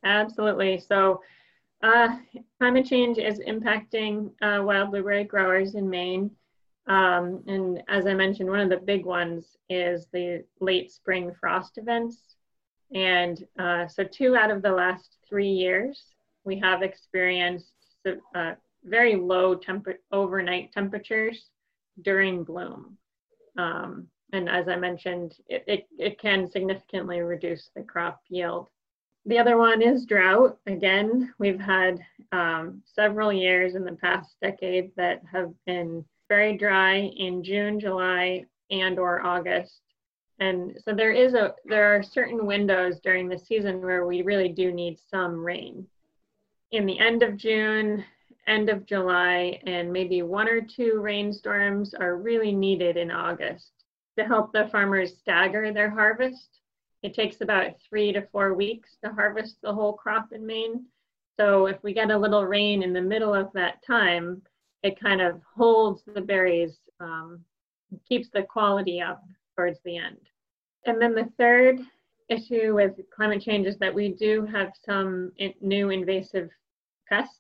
Absolutely. 0.05 0.79
So, 0.79 1.23
uh, 1.83 2.17
climate 2.61 2.87
change 2.87 3.19
is 3.19 3.41
impacting 3.41 4.31
uh, 4.43 4.63
wild 4.63 4.91
blueberry 4.91 5.25
growers 5.25 5.75
in 5.75 5.89
Maine. 5.89 6.31
Um, 6.87 7.43
and 7.47 7.83
as 7.89 8.07
I 8.07 8.15
mentioned, 8.15 8.51
one 8.51 8.61
of 8.61 8.69
the 8.69 8.77
big 8.77 9.05
ones 9.05 9.57
is 9.69 10.07
the 10.13 10.45
late 10.61 10.93
spring 10.93 11.33
frost 11.41 11.79
events. 11.79 12.37
And 12.95 13.45
uh, 13.59 13.89
so, 13.89 14.05
two 14.05 14.37
out 14.37 14.51
of 14.51 14.63
the 14.63 14.71
last 14.71 15.17
three 15.29 15.49
years, 15.49 16.05
we 16.45 16.59
have 16.59 16.83
experienced 16.83 17.73
uh, 18.35 18.53
very 18.85 19.17
low 19.17 19.55
temp- 19.55 19.87
overnight 20.11 20.73
temperatures 20.73 21.47
during 22.03 22.45
bloom. 22.45 22.97
Um, 23.57 24.09
and 24.33 24.49
as 24.49 24.69
I 24.69 24.77
mentioned, 24.77 25.37
it, 25.47 25.65
it, 25.67 25.87
it, 25.99 26.19
can 26.19 26.51
significantly 26.51 27.21
reduce 27.21 27.71
the 27.77 27.83
crop 27.83 28.21
yield. 28.29 28.69
The 29.27 29.39
other 29.39 29.59
one 29.59 29.83
is 29.83 30.07
drought. 30.07 30.59
Again, 30.67 31.33
we've 31.39 31.61
had 31.61 32.01
um, 32.33 32.83
several 32.87 33.33
years 33.33 33.75
in 33.75 33.85
the 33.85 33.93
past 33.93 34.35
decade 34.41 34.91
that 34.97 35.23
have 35.31 35.53
been 35.67 36.05
very 36.29 36.57
dry 36.57 36.97
in 36.97 37.45
June, 37.45 37.79
July, 37.79 38.47
and 38.71 38.99
or 38.99 39.25
August. 39.25 39.81
And 40.43 40.77
so 40.85 40.93
there 40.93 41.13
is 41.13 41.35
a 41.35 41.55
there 41.67 41.95
are 41.95 42.03
certain 42.03 42.47
windows 42.47 42.99
during 42.99 43.29
the 43.29 43.39
season 43.39 43.81
where 43.81 44.05
we 44.05 44.23
really 44.23 44.49
do 44.49 44.73
need 44.73 44.99
some 44.99 45.37
rain. 45.37 45.87
In 46.73 46.85
the 46.85 46.99
end 46.99 47.23
of 47.23 47.37
June, 47.37 48.05
end 48.49 48.69
of 48.69 48.85
July, 48.85 49.61
and 49.67 49.93
maybe 49.93 50.23
one 50.23 50.49
or 50.49 50.61
two 50.61 50.99
rainstorms 51.01 51.95
are 51.95 52.17
really 52.17 52.51
needed 52.51 52.97
in 52.97 53.13
August 53.13 53.71
to 54.19 54.25
help 54.25 54.53
the 54.53 54.69
farmers 54.73 55.17
stagger 55.17 55.73
their 55.73 55.91
harvest. 55.91 56.59
It 57.05 57.15
takes 57.15 57.41
about 57.41 57.81
three 57.89 58.13
to 58.13 58.27
four 58.33 58.55
weeks 58.55 58.97
to 59.05 59.13
harvest 59.13 59.59
the 59.63 59.73
whole 59.73 59.93
crop 59.93 60.33
in 60.33 60.45
Maine. 60.45 60.87
So 61.39 61.67
if 61.67 61.81
we 61.85 61.95
get 61.95 62.11
a 62.11 62.19
little 62.19 62.45
rain 62.45 62.83
in 62.83 62.93
the 62.93 63.01
middle 63.01 63.33
of 63.33 63.53
that 63.53 63.85
time, 63.87 64.43
it 64.83 64.99
kind 64.99 65.21
of 65.21 65.41
holds 65.55 66.03
the 66.05 66.21
berries, 66.21 66.81
um, 66.99 67.45
keeps 68.09 68.29
the 68.31 68.43
quality 68.43 69.01
up 69.01 69.23
towards 69.55 69.79
the 69.85 69.99
end. 69.99 70.19
And 70.87 71.01
then 71.01 71.15
the 71.15 71.31
third 71.39 71.79
issue 72.29 72.75
with 72.75 72.93
climate 73.15 73.43
change 73.43 73.67
is 73.67 73.79
that 73.79 73.95
we 73.95 74.11
do 74.11 74.47
have 74.47 74.73
some 74.85 75.33
new 75.61 75.91
invasive 75.91 76.51
pests. 77.09 77.37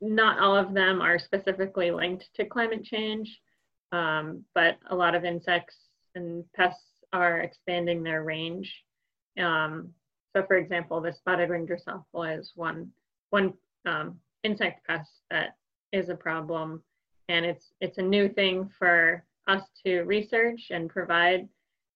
Not 0.00 0.38
all 0.38 0.56
of 0.56 0.74
them 0.74 1.00
are 1.00 1.18
specifically 1.18 1.90
linked 1.90 2.28
to 2.34 2.44
climate 2.44 2.84
change, 2.84 3.40
um, 3.92 4.44
but 4.54 4.76
a 4.90 4.94
lot 4.94 5.14
of 5.14 5.24
insects 5.24 5.76
and 6.14 6.44
pests 6.52 6.82
are 7.12 7.40
expanding 7.40 8.02
their 8.02 8.24
range. 8.24 8.72
Um, 9.38 9.90
so, 10.34 10.44
for 10.46 10.56
example, 10.56 11.00
the 11.00 11.12
spotted 11.12 11.48
wing 11.48 11.66
Drosophila 11.66 12.38
is 12.38 12.52
one 12.54 12.90
one 13.30 13.54
um, 13.86 14.18
insect 14.42 14.86
pest 14.86 15.10
that 15.30 15.56
is 15.92 16.08
a 16.08 16.14
problem, 16.14 16.82
and 17.28 17.46
it's 17.46 17.72
it's 17.80 17.98
a 17.98 18.02
new 18.02 18.28
thing 18.28 18.68
for 18.78 19.24
us 19.46 19.62
to 19.84 20.02
research 20.02 20.70
and 20.70 20.90
provide 20.90 21.48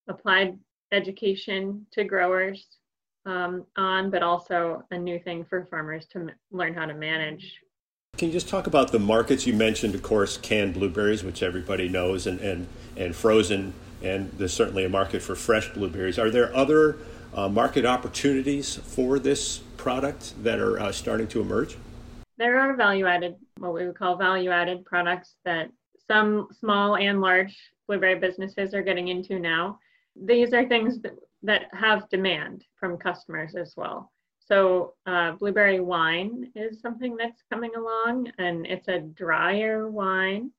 applied 0.08 0.56
education 0.92 1.86
to 1.92 2.04
growers 2.04 2.66
um, 3.26 3.66
on, 3.76 4.10
but 4.10 4.22
also 4.22 4.82
a 4.90 4.98
new 4.98 5.18
thing 5.18 5.44
for 5.44 5.66
farmers 5.66 6.06
to 6.12 6.18
m- 6.20 6.30
learn 6.50 6.74
how 6.74 6.86
to 6.86 6.94
manage. 6.94 7.56
Can 8.16 8.28
you 8.28 8.32
just 8.32 8.48
talk 8.48 8.66
about 8.66 8.90
the 8.90 8.98
markets 8.98 9.46
you 9.46 9.52
mentioned? 9.52 9.94
Of 9.94 10.02
course, 10.02 10.36
canned 10.38 10.74
blueberries, 10.74 11.22
which 11.22 11.42
everybody 11.42 11.88
knows, 11.88 12.26
and 12.26 12.40
and 12.40 12.66
and 12.96 13.14
frozen, 13.14 13.74
and 14.02 14.32
there's 14.32 14.52
certainly 14.52 14.84
a 14.84 14.88
market 14.88 15.22
for 15.22 15.34
fresh 15.34 15.68
blueberries. 15.72 16.18
Are 16.18 16.30
there 16.30 16.54
other 16.56 16.98
uh, 17.34 17.48
market 17.48 17.84
opportunities 17.84 18.76
for 18.76 19.18
this 19.18 19.58
product 19.76 20.34
that 20.42 20.58
are 20.58 20.80
uh, 20.80 20.90
starting 20.90 21.28
to 21.28 21.40
emerge? 21.40 21.76
There 22.38 22.58
are 22.58 22.74
value 22.76 23.06
added, 23.06 23.36
what 23.58 23.74
we 23.74 23.86
would 23.86 23.96
call 23.96 24.16
value 24.16 24.50
added 24.50 24.84
products 24.84 25.34
that 25.44 25.70
some 26.06 26.48
small 26.58 26.96
and 26.96 27.20
large 27.20 27.56
blueberry 27.86 28.18
businesses 28.18 28.74
are 28.74 28.82
getting 28.82 29.08
into 29.08 29.38
now 29.38 29.78
these 30.24 30.52
are 30.52 30.66
things 30.66 31.00
that, 31.02 31.14
that 31.42 31.62
have 31.72 32.08
demand 32.08 32.64
from 32.78 32.98
customers 32.98 33.54
as 33.54 33.74
well. 33.76 34.12
So 34.38 34.94
uh, 35.06 35.32
blueberry 35.32 35.80
wine 35.80 36.50
is 36.54 36.80
something 36.80 37.16
that's 37.16 37.42
coming 37.52 37.72
along, 37.76 38.32
and 38.38 38.66
it's 38.66 38.88
a 38.88 39.00
drier 39.00 39.90
wine. 39.90 40.50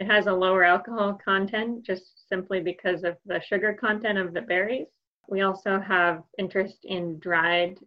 It 0.00 0.06
has 0.06 0.26
a 0.26 0.32
lower 0.32 0.64
alcohol 0.64 1.18
content 1.24 1.84
just 1.84 2.28
simply 2.28 2.60
because 2.60 3.04
of 3.04 3.16
the 3.26 3.40
sugar 3.40 3.74
content 3.74 4.18
of 4.18 4.34
the 4.34 4.40
berries. 4.40 4.88
We 5.28 5.42
also 5.42 5.78
have 5.80 6.22
interest 6.38 6.78
in 6.84 7.18
dried 7.18 7.78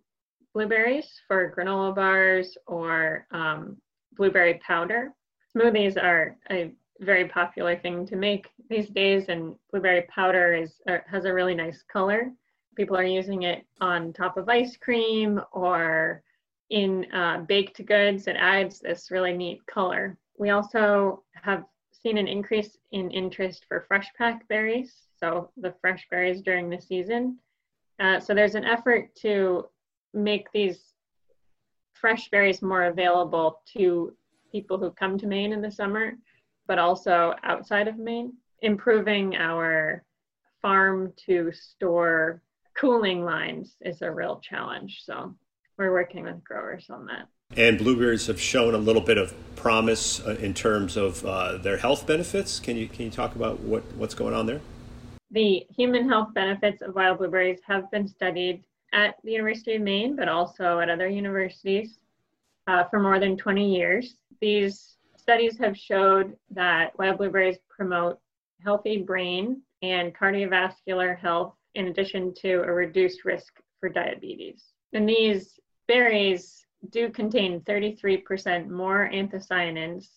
blueberries 0.54 1.10
for 1.28 1.54
granola 1.56 1.96
bars 1.96 2.58
or 2.68 3.26
um, 3.32 3.78
blueberry 4.14 4.60
powder. 4.66 5.12
Smoothies 5.56 6.02
are 6.02 6.38
a 6.50 6.72
very 7.02 7.28
popular 7.28 7.76
thing 7.76 8.06
to 8.08 8.16
make 8.16 8.48
these 8.70 8.90
days, 8.90 9.26
and 9.30 9.56
blueberry 9.72 10.04
powder 10.04 10.54
is 10.54 10.82
uh, 10.88 11.00
has 11.08 11.26
a 11.26 11.34
really 11.34 11.56
nice 11.56 11.84
color. 11.92 12.32
People 12.76 12.96
are 12.96 13.04
using 13.04 13.44
it 13.44 13.66
on 13.82 14.14
top 14.14 14.38
of 14.38 14.48
ice 14.48 14.78
cream 14.78 15.42
or 15.52 16.24
in 16.70 17.12
uh, 17.14 17.40
baked 17.48 17.86
goods. 17.86 18.28
It 18.28 18.38
adds 18.38 18.80
this 18.80 19.12
really 19.12 19.34
neat 19.34 19.66
color. 19.66 20.18
We 20.38 20.52
also 20.52 21.24
have 21.34 21.66
seen 21.92 22.18
an 22.18 22.28
increase 22.28 22.78
in 22.92 23.12
interest 23.12 23.66
for 23.68 23.86
fresh 23.88 24.08
pack 24.18 24.48
berries, 24.48 24.94
so 25.20 25.52
the 25.58 25.74
fresh 25.82 26.08
berries 26.10 26.42
during 26.42 26.70
the 26.70 26.82
season. 26.82 27.38
Uh, 28.00 28.20
so 28.20 28.34
there's 28.34 28.56
an 28.56 28.66
effort 28.66 29.14
to 29.16 29.66
make 30.14 30.52
these 30.52 30.94
fresh 31.94 32.30
berries 32.30 32.62
more 32.62 32.86
available 32.86 33.60
to 33.74 34.14
people 34.52 34.78
who 34.78 34.92
come 34.92 35.18
to 35.18 35.28
Maine 35.28 35.54
in 35.54 35.62
the 35.62 35.72
summer, 35.72 36.14
but 36.72 36.80
also 36.80 37.36
outside 37.44 37.90
of 37.90 37.98
Maine, 37.98 38.32
improving 38.62 39.36
our 39.36 40.06
farm 40.62 41.12
to 41.18 41.52
store 41.52 42.42
cooling 42.80 43.26
lines 43.26 43.76
is 43.82 44.02
a 44.02 44.10
real 44.10 44.40
challenge. 44.40 45.02
So 45.04 45.36
we're 45.78 45.92
working 45.92 46.24
with 46.24 46.42
growers 46.46 46.86
on 46.90 47.08
that. 47.08 47.28
And 47.58 47.78
blueberries 47.78 48.28
have 48.28 48.40
shown 48.40 48.74
a 48.74 48.78
little 48.78 49.02
bit 49.02 49.18
of 49.18 49.34
promise 49.58 50.26
uh, 50.26 50.38
in 50.40 50.54
terms 50.54 50.96
of 50.96 51.26
uh, 51.26 51.58
their 51.58 51.76
health 51.76 52.08
benefits. 52.08 52.62
Can 52.62 52.78
you 52.78 52.88
can 52.88 53.04
you 53.04 53.12
talk 53.12 53.36
about 53.36 53.60
what, 53.60 53.84
what's 53.98 54.14
going 54.14 54.34
on 54.34 54.46
there? 54.46 54.62
The 55.30 55.68
human 55.76 56.08
health 56.08 56.34
benefits 56.34 56.82
of 56.82 56.96
wild 56.96 57.18
blueberries 57.18 57.60
have 57.68 57.92
been 57.92 58.08
studied 58.08 58.64
at 58.94 59.16
the 59.26 59.34
University 59.34 59.76
of 59.76 59.82
Maine, 59.82 60.16
but 60.16 60.30
also 60.30 60.80
at 60.80 60.90
other 60.90 61.10
universities 61.10 62.00
uh, 62.68 62.86
for 62.86 63.02
more 63.02 63.20
than 63.20 63.36
20 63.36 63.76
years. 63.76 64.16
These 64.40 64.96
studies 65.22 65.58
have 65.60 65.78
showed 65.78 66.36
that 66.52 66.98
wild 66.98 67.18
blueberries 67.18 67.58
promote 67.70 68.20
healthy 68.64 69.02
brain 69.02 69.62
and 69.82 70.16
cardiovascular 70.16 71.18
health 71.18 71.56
in 71.76 71.88
addition 71.88 72.34
to 72.34 72.62
a 72.62 72.72
reduced 72.72 73.26
risk 73.26 73.54
for 73.80 73.90
diabetes. 73.90 74.64
And 74.94 75.08
these 75.08 75.60
berries 75.88 76.66
do 76.90 77.10
contain 77.10 77.62
33% 77.62 78.70
more 78.70 79.10
anthocyanins 79.14 80.08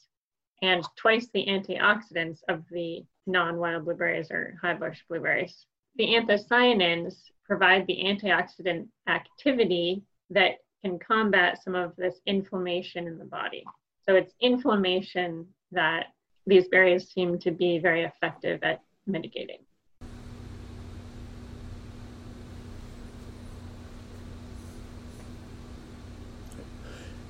and 0.63 0.85
twice 0.97 1.29
the 1.33 1.47
antioxidants 1.47 2.39
of 2.49 2.65
the 2.71 3.05
non-wild 3.27 3.85
blueberries 3.85 4.31
or 4.31 4.57
high 4.61 4.75
bush 4.75 5.01
blueberries. 5.09 5.67
The 5.97 6.15
anthocyanins 6.15 7.15
provide 7.47 7.87
the 7.87 8.03
antioxidant 8.05 8.89
activity 9.09 10.03
that 10.31 10.57
can 10.83 10.99
combat 10.99 11.63
some 11.63 11.75
of 11.75 11.95
this 11.97 12.21
inflammation 12.27 13.07
in 13.07 13.19
the 13.19 13.25
body. 13.25 13.65
So 14.09 14.17
it's 14.17 14.33
inflammation 14.41 15.47
that 15.73 16.07
these 16.47 16.69
berries 16.69 17.09
seem 17.09 17.39
to 17.41 17.51
be 17.51 17.79
very 17.79 18.05
effective 18.05 18.63
at 18.63 18.81
mitigating. 19.07 19.61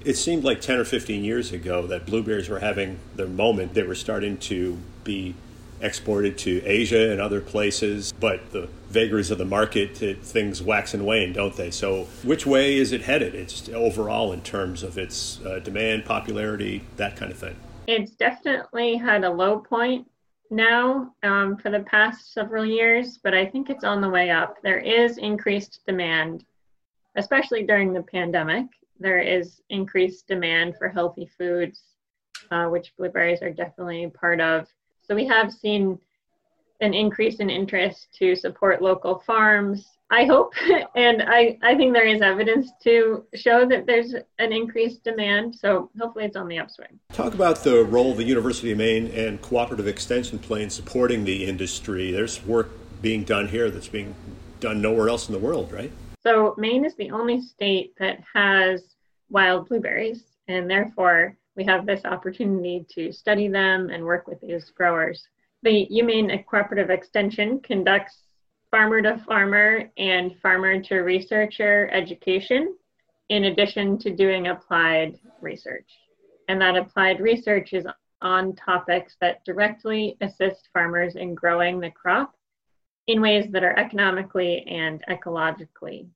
It 0.04 0.16
seemed 0.16 0.45
like 0.45 0.61
10 0.61 0.78
or 0.78 0.85
15 0.85 1.25
years 1.25 1.52
ago 1.52 1.87
that 1.87 2.04
blueberries 2.04 2.49
were 2.49 2.59
having 2.59 2.99
their 3.14 3.26
moment. 3.26 3.73
They 3.73 3.85
were 3.85 3.95
starting 3.95 4.37
to 4.38 4.78
be 5.02 5.35
exported 5.81 6.38
to 6.38 6.62
Asia 6.64 7.11
and 7.11 7.21
other 7.21 7.40
places, 7.40 8.12
but 8.21 8.52
the 8.52 8.69
vagaries 8.88 9.31
of 9.31 9.38
the 9.38 9.45
market, 9.45 9.97
things 9.97 10.62
wax 10.62 10.95
and 10.95 11.04
wane, 11.04 11.33
don't 11.33 11.57
they? 11.57 11.71
So, 11.71 12.04
which 12.23 12.47
way 12.47 12.76
is 12.76 12.93
it 12.93 13.02
headed? 13.02 13.35
It's 13.35 13.69
overall 13.71 14.33
in 14.33 14.43
terms 14.43 14.83
of 14.83 14.97
its 14.97 15.45
uh, 15.45 15.59
demand, 15.59 16.04
popularity, 16.04 16.85
that 16.97 17.16
kind 17.16 17.33
of 17.33 17.38
thing. 17.38 17.57
It's 17.87 18.12
definitely 18.12 18.96
had 18.96 19.25
a 19.25 19.31
low 19.31 19.59
point 19.59 20.07
now 20.51 21.12
um, 21.22 21.57
for 21.57 21.70
the 21.70 21.81
past 21.81 22.33
several 22.33 22.64
years, 22.64 23.18
but 23.22 23.35
I 23.35 23.46
think 23.46 23.68
it's 23.68 23.85
on 23.85 24.01
the 24.01 24.09
way 24.09 24.31
up. 24.31 24.57
There 24.62 24.79
is 24.79 25.18
increased 25.18 25.81
demand, 25.87 26.44
especially 27.16 27.64
during 27.64 27.92
the 27.92 28.03
pandemic. 28.03 28.66
There 28.98 29.18
is 29.18 29.61
increased 29.68 30.29
demand 30.29 30.77
for 30.79 30.88
healthy 30.88 31.29
foods, 31.37 31.83
uh, 32.51 32.66
which 32.66 32.94
blueberries 32.96 33.42
are 33.42 33.51
definitely 33.51 34.11
part 34.14 34.40
of. 34.40 34.68
So 35.07 35.14
we 35.14 35.27
have 35.27 35.53
seen 35.53 35.99
an 36.81 36.95
increase 36.95 37.37
in 37.37 37.51
interest 37.51 38.09
to 38.19 38.35
support 38.35 38.83
local 38.83 39.23
farms. 39.27 39.87
I 40.11 40.25
hope, 40.27 40.53
and 40.97 41.23
I, 41.23 41.59
I 41.62 41.75
think 41.75 41.95
there 41.95 42.07
is 42.07 42.21
evidence 42.21 42.71
to 42.83 43.25
show 43.35 43.67
that 43.69 43.87
there's 43.87 44.14
an 44.38 44.53
increased 44.53 45.05
demand. 45.05 45.55
So 45.55 45.90
hopefully 45.99 46.25
it's 46.27 46.37
on 46.37 46.49
the 46.49 46.59
upswing. 46.59 46.99
Talk 47.12 47.35
about 47.35 47.64
the 47.64 47.85
role 47.85 48.12
of 48.12 48.19
the 48.19 48.25
University 48.25 48.73
of 48.73 48.79
Maine 48.79 49.07
and 49.09 49.40
cooperative 49.40 49.87
extension 49.87 50.38
play 50.38 50.62
in 50.62 50.71
supporting 50.71 51.25
the 51.25 51.47
industry. 51.47 52.11
There's 52.11 52.45
work 52.45 52.71
being 53.03 53.25
done 53.25 53.49
here 53.49 53.71
that's 53.71 53.88
being 53.88 54.14
done 54.61 54.81
nowhere 54.81 55.09
else 55.09 55.29
in 55.29 55.33
the 55.33 55.38
world, 55.38 55.73
right? 55.73 55.93
So 56.23 56.55
Maine 56.57 56.85
is 56.85 56.95
the 56.97 57.11
only 57.11 57.40
state 57.43 57.95
that 57.99 58.21
has 58.33 58.83
wild 59.31 59.69
blueberries, 59.69 60.23
and 60.49 60.71
therefore 60.71 61.37
we 61.57 61.64
have 61.64 61.87
this 61.87 62.05
opportunity 62.05 62.85
to 62.95 63.12
study 63.12 63.49
them 63.49 63.90
and 63.90 64.05
work 64.05 64.27
with 64.27 64.40
these 64.40 64.71
growers. 64.71 65.27
The 65.62 65.88
UMaine 65.93 66.45
Cooperative 66.47 66.90
Extension 66.90 67.61
conducts 67.61 68.25
farmer 68.71 69.01
to 69.03 69.23
farmer 69.27 69.90
and 69.97 70.37
farmer 70.43 70.81
to 70.83 70.97
researcher 70.97 71.88
education 71.93 72.77
in 73.29 73.45
addition 73.45 73.99
to 73.99 74.14
doing 74.14 74.49
applied 74.49 75.19
research. 75.40 75.88
And 76.49 76.61
that 76.61 76.77
applied 76.77 77.21
research 77.21 77.73
is 77.73 77.87
on 78.21 78.57
topics 78.57 79.17
that 79.21 79.45
directly 79.45 80.17
assist 80.21 80.69
farmers 80.73 81.17
in 81.17 81.35
growing 81.35 81.79
the 81.79 81.90
crop 81.90 82.35
in 83.07 83.21
ways 83.21 83.47
that 83.53 83.64
are 83.64 83.79
economically 83.79 84.67
and 84.67 85.05
ecologically 85.09 86.09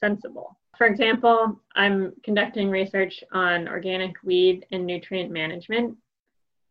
sensible. 0.00 0.56
For 0.76 0.86
example, 0.86 1.60
I'm 1.74 2.12
conducting 2.22 2.70
research 2.70 3.22
on 3.32 3.68
organic 3.68 4.14
weed 4.22 4.64
and 4.70 4.86
nutrient 4.86 5.30
management 5.30 5.96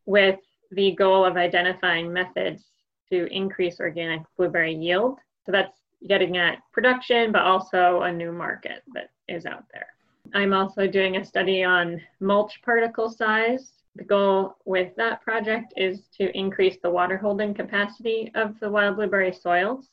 with 0.05 0.39
the 0.71 0.93
goal 0.93 1.25
of 1.25 1.37
identifying 1.37 2.11
methods 2.11 2.63
to 3.11 3.27
increase 3.33 3.79
organic 3.79 4.21
blueberry 4.37 4.73
yield. 4.73 5.19
So 5.45 5.51
that's 5.51 5.77
getting 6.07 6.37
at 6.37 6.59
production, 6.71 7.31
but 7.31 7.41
also 7.41 8.01
a 8.01 8.11
new 8.11 8.31
market 8.31 8.83
that 8.93 9.09
is 9.27 9.45
out 9.45 9.65
there. 9.73 9.87
I'm 10.33 10.53
also 10.53 10.87
doing 10.87 11.17
a 11.17 11.25
study 11.25 11.63
on 11.63 12.01
mulch 12.19 12.61
particle 12.63 13.09
size. 13.09 13.71
The 13.95 14.03
goal 14.03 14.57
with 14.65 14.95
that 14.97 15.21
project 15.21 15.73
is 15.75 16.07
to 16.17 16.35
increase 16.37 16.77
the 16.81 16.89
water 16.89 17.17
holding 17.17 17.53
capacity 17.53 18.31
of 18.35 18.59
the 18.59 18.69
wild 18.69 18.97
blueberry 18.97 19.33
soils 19.33 19.87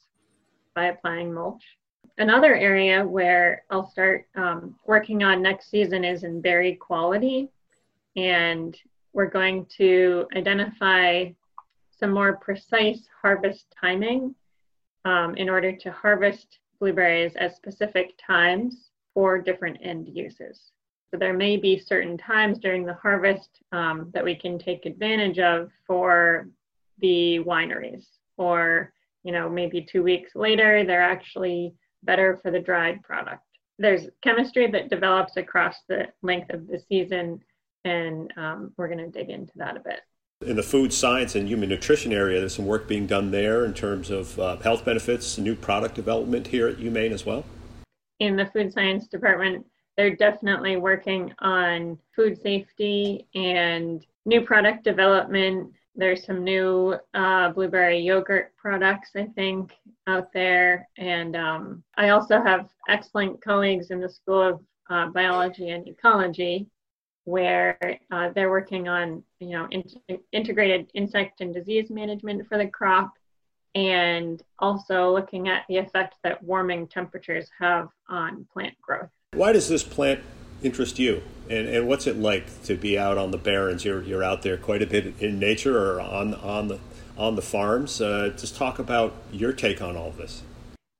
by 0.74 0.87
applying 0.87 1.33
mulch. 1.33 1.64
Another 2.16 2.55
area 2.55 3.05
where 3.05 3.64
I'll 3.70 3.90
start 3.90 4.27
um, 4.37 4.77
working 4.87 5.24
on 5.24 5.42
next 5.42 5.70
season 5.70 6.05
is 6.05 6.22
in 6.22 6.40
berry 6.40 6.77
quality. 6.77 7.50
And 8.16 8.77
we're 9.12 9.31
going 9.31 9.66
to 9.79 10.27
identify 10.37 11.31
some 11.90 12.12
more 12.12 12.37
precise 12.37 13.00
harvest 13.20 13.64
timing 13.81 14.35
um, 15.05 15.35
in 15.37 15.48
order 15.48 15.74
to 15.74 15.90
harvest 15.90 16.59
blueberries 16.79 17.33
at 17.37 17.57
specific 17.57 18.14
times 18.24 18.90
for 19.12 19.40
different 19.40 19.79
end 19.83 20.09
uses. 20.12 20.72
So 21.11 21.16
there 21.16 21.33
may 21.33 21.57
be 21.57 21.79
certain 21.79 22.18
times 22.18 22.59
during 22.59 22.85
the 22.85 22.94
harvest 22.94 23.48
um, 23.72 24.11
that 24.14 24.24
we 24.24 24.35
can 24.35 24.59
take 24.59 24.87
advantage 24.87 25.38
of 25.38 25.70
for 25.87 26.48
the 26.98 27.40
wineries, 27.40 28.05
or 28.37 28.92
you 29.22 29.33
know 29.33 29.48
maybe 29.48 29.81
two 29.81 30.03
weeks 30.03 30.33
later 30.35 30.85
they're 30.85 31.00
actually 31.00 31.74
better 32.05 32.38
for 32.43 32.51
the 32.51 32.61
dried 32.61 33.03
product. 33.03 33.43
There's 33.79 34.09
chemistry 34.23 34.71
that 34.71 34.90
develops 34.90 35.37
across 35.37 35.77
the 35.88 36.07
length 36.23 36.53
of 36.53 36.67
the 36.67 36.81
season, 36.88 37.40
and 37.85 38.33
um, 38.37 38.73
we're 38.77 38.88
going 38.88 38.99
to 38.99 39.09
dig 39.09 39.31
into 39.31 39.53
that 39.57 39.77
a 39.77 39.81
bit. 39.81 40.01
In 40.47 40.57
the 40.57 40.62
food 40.62 40.93
science 40.93 41.35
and 41.35 41.49
human 41.49 41.69
nutrition 41.69 42.12
area, 42.12 42.38
there's 42.38 42.55
some 42.55 42.67
work 42.67 42.87
being 42.87 43.07
done 43.07 43.31
there 43.31 43.64
in 43.64 43.73
terms 43.73 44.11
of 44.11 44.38
uh, 44.38 44.57
health 44.59 44.85
benefits, 44.85 45.38
new 45.38 45.55
product 45.55 45.95
development 45.95 46.49
here 46.49 46.69
at 46.69 46.77
UMaine 46.77 47.12
as 47.12 47.25
well. 47.25 47.45
In 48.21 48.37
the 48.37 48.47
food 48.47 48.73
science 48.73 49.09
department, 49.09 49.67
they're 49.97 50.17
definitely 50.17 50.77
working 50.77 51.33
on 51.38 51.99
food 52.14 52.40
safety 52.40 53.27
and 53.35 54.05
new 54.25 54.40
product 54.40 54.85
development 54.85 55.73
there's 55.96 56.24
some 56.24 56.42
new 56.42 56.96
uh, 57.14 57.50
blueberry 57.50 57.98
yogurt 57.98 58.52
products, 58.57 59.11
I 59.16 59.26
think, 59.35 59.72
out 60.07 60.33
there. 60.33 60.88
And 60.98 61.37
um, 61.37 61.85
I 61.96 62.11
also 62.11 62.42
have 62.42 62.68
excellent 62.88 63.42
colleagues 63.42 63.90
in 63.90 64.00
the 64.00 64.09
School 64.09 64.42
of 64.42 64.61
uh, 64.90 65.07
Biology 65.09 65.70
and 65.70 65.87
Ecology 65.87 66.66
where 67.24 67.78
uh, 68.11 68.30
they're 68.35 68.50
working 68.50 68.88
on, 68.88 69.22
you 69.40 69.50
know, 69.50 69.66
in- 69.70 70.20
integrated 70.33 70.90
insect 70.94 71.40
and 71.40 71.54
disease 71.54 71.90
management 71.90 72.46
for 72.46 72.59
the 72.59 72.66
crop, 72.66 73.12
and 73.74 74.42
also 74.59 75.12
looking 75.12 75.48
at 75.48 75.64
the 75.68 75.76
effect 75.76 76.16
that 76.22 76.42
warming 76.42 76.87
temperatures 76.87 77.48
have 77.59 77.88
on 78.09 78.46
plant 78.52 78.74
growth. 78.80 79.09
Why 79.33 79.52
does 79.52 79.68
this 79.68 79.83
plant 79.83 80.20
interest 80.62 80.98
you? 80.98 81.22
And, 81.48 81.68
and 81.68 81.88
what's 81.88 82.07
it 82.07 82.16
like 82.16 82.62
to 82.64 82.76
be 82.76 82.98
out 82.98 83.18
on 83.18 83.30
the 83.30 83.38
barrens? 83.38 83.85
You're, 83.85 84.02
you're 84.02 84.24
out 84.24 84.42
there 84.42 84.57
quite 84.57 84.83
a 84.83 84.87
bit 84.87 85.14
in 85.20 85.38
nature 85.38 85.78
or 85.78 86.00
on, 86.00 86.35
on, 86.35 86.68
the, 86.68 86.78
on 87.18 87.37
the 87.37 87.42
farms. 87.42 88.00
Uh, 88.00 88.33
just 88.37 88.57
talk 88.57 88.78
about 88.78 89.14
your 89.30 89.52
take 89.52 89.83
on 89.83 89.96
all 89.96 90.11
this. 90.11 90.42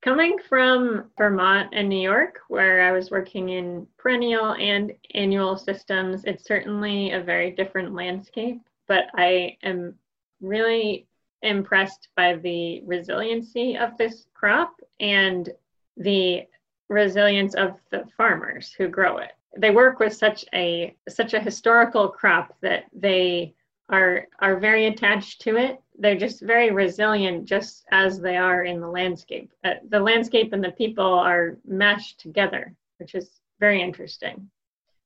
Coming 0.03 0.37
from 0.51 1.05
Vermont 1.17 1.71
and 1.73 1.89
New 1.89 2.03
York, 2.03 2.41
where 2.49 2.83
I 2.83 2.93
was 2.93 3.11
working 3.11 3.49
in 3.49 3.87
perennial 3.97 4.53
and 4.53 4.93
annual 5.15 5.57
systems, 5.57 6.25
it's 6.25 6.45
certainly 6.45 7.13
a 7.13 7.23
very 7.23 7.53
different 7.53 7.95
landscape, 7.95 8.61
but 8.87 9.05
I 9.15 9.57
am 9.63 9.95
really 10.43 11.07
impressed 11.41 12.09
by 12.17 12.37
the 12.37 12.83
resiliency 12.85 13.79
of 13.79 13.97
this 13.97 14.27
crop 14.35 14.79
and 15.01 15.49
the 15.97 16.43
resilience 16.89 17.55
of 17.55 17.79
the 17.91 18.05
farmers 18.15 18.75
who 18.77 18.89
grow 18.89 19.19
it. 19.19 19.33
They 19.57 19.71
work 19.71 19.99
with 19.99 20.15
such 20.15 20.45
a 20.55 20.95
such 21.09 21.35
a 21.35 21.41
historical 21.41 22.09
crop 22.09 22.55
that 22.61 22.85
they 22.93 23.55
are 23.89 24.27
are 24.41 24.57
very 24.59 24.87
attached 24.87 25.41
to 25.43 25.57
it. 25.57 25.81
They're 25.99 26.19
just 26.19 26.43
very 26.43 26.71
resilient, 26.71 27.45
just 27.45 27.85
as 27.91 28.21
they 28.21 28.37
are 28.37 28.65
in 28.65 28.81
the 28.81 28.89
landscape. 28.89 29.53
Uh, 29.63 29.75
the 29.89 30.01
landscape 30.01 30.53
and 30.53 30.65
the 30.65 30.73
people 30.73 31.05
are 31.05 31.59
meshed 31.67 32.21
together, 32.21 32.75
which 32.99 33.15
is 33.15 33.41
very 33.61 33.81
interesting. 33.81 34.51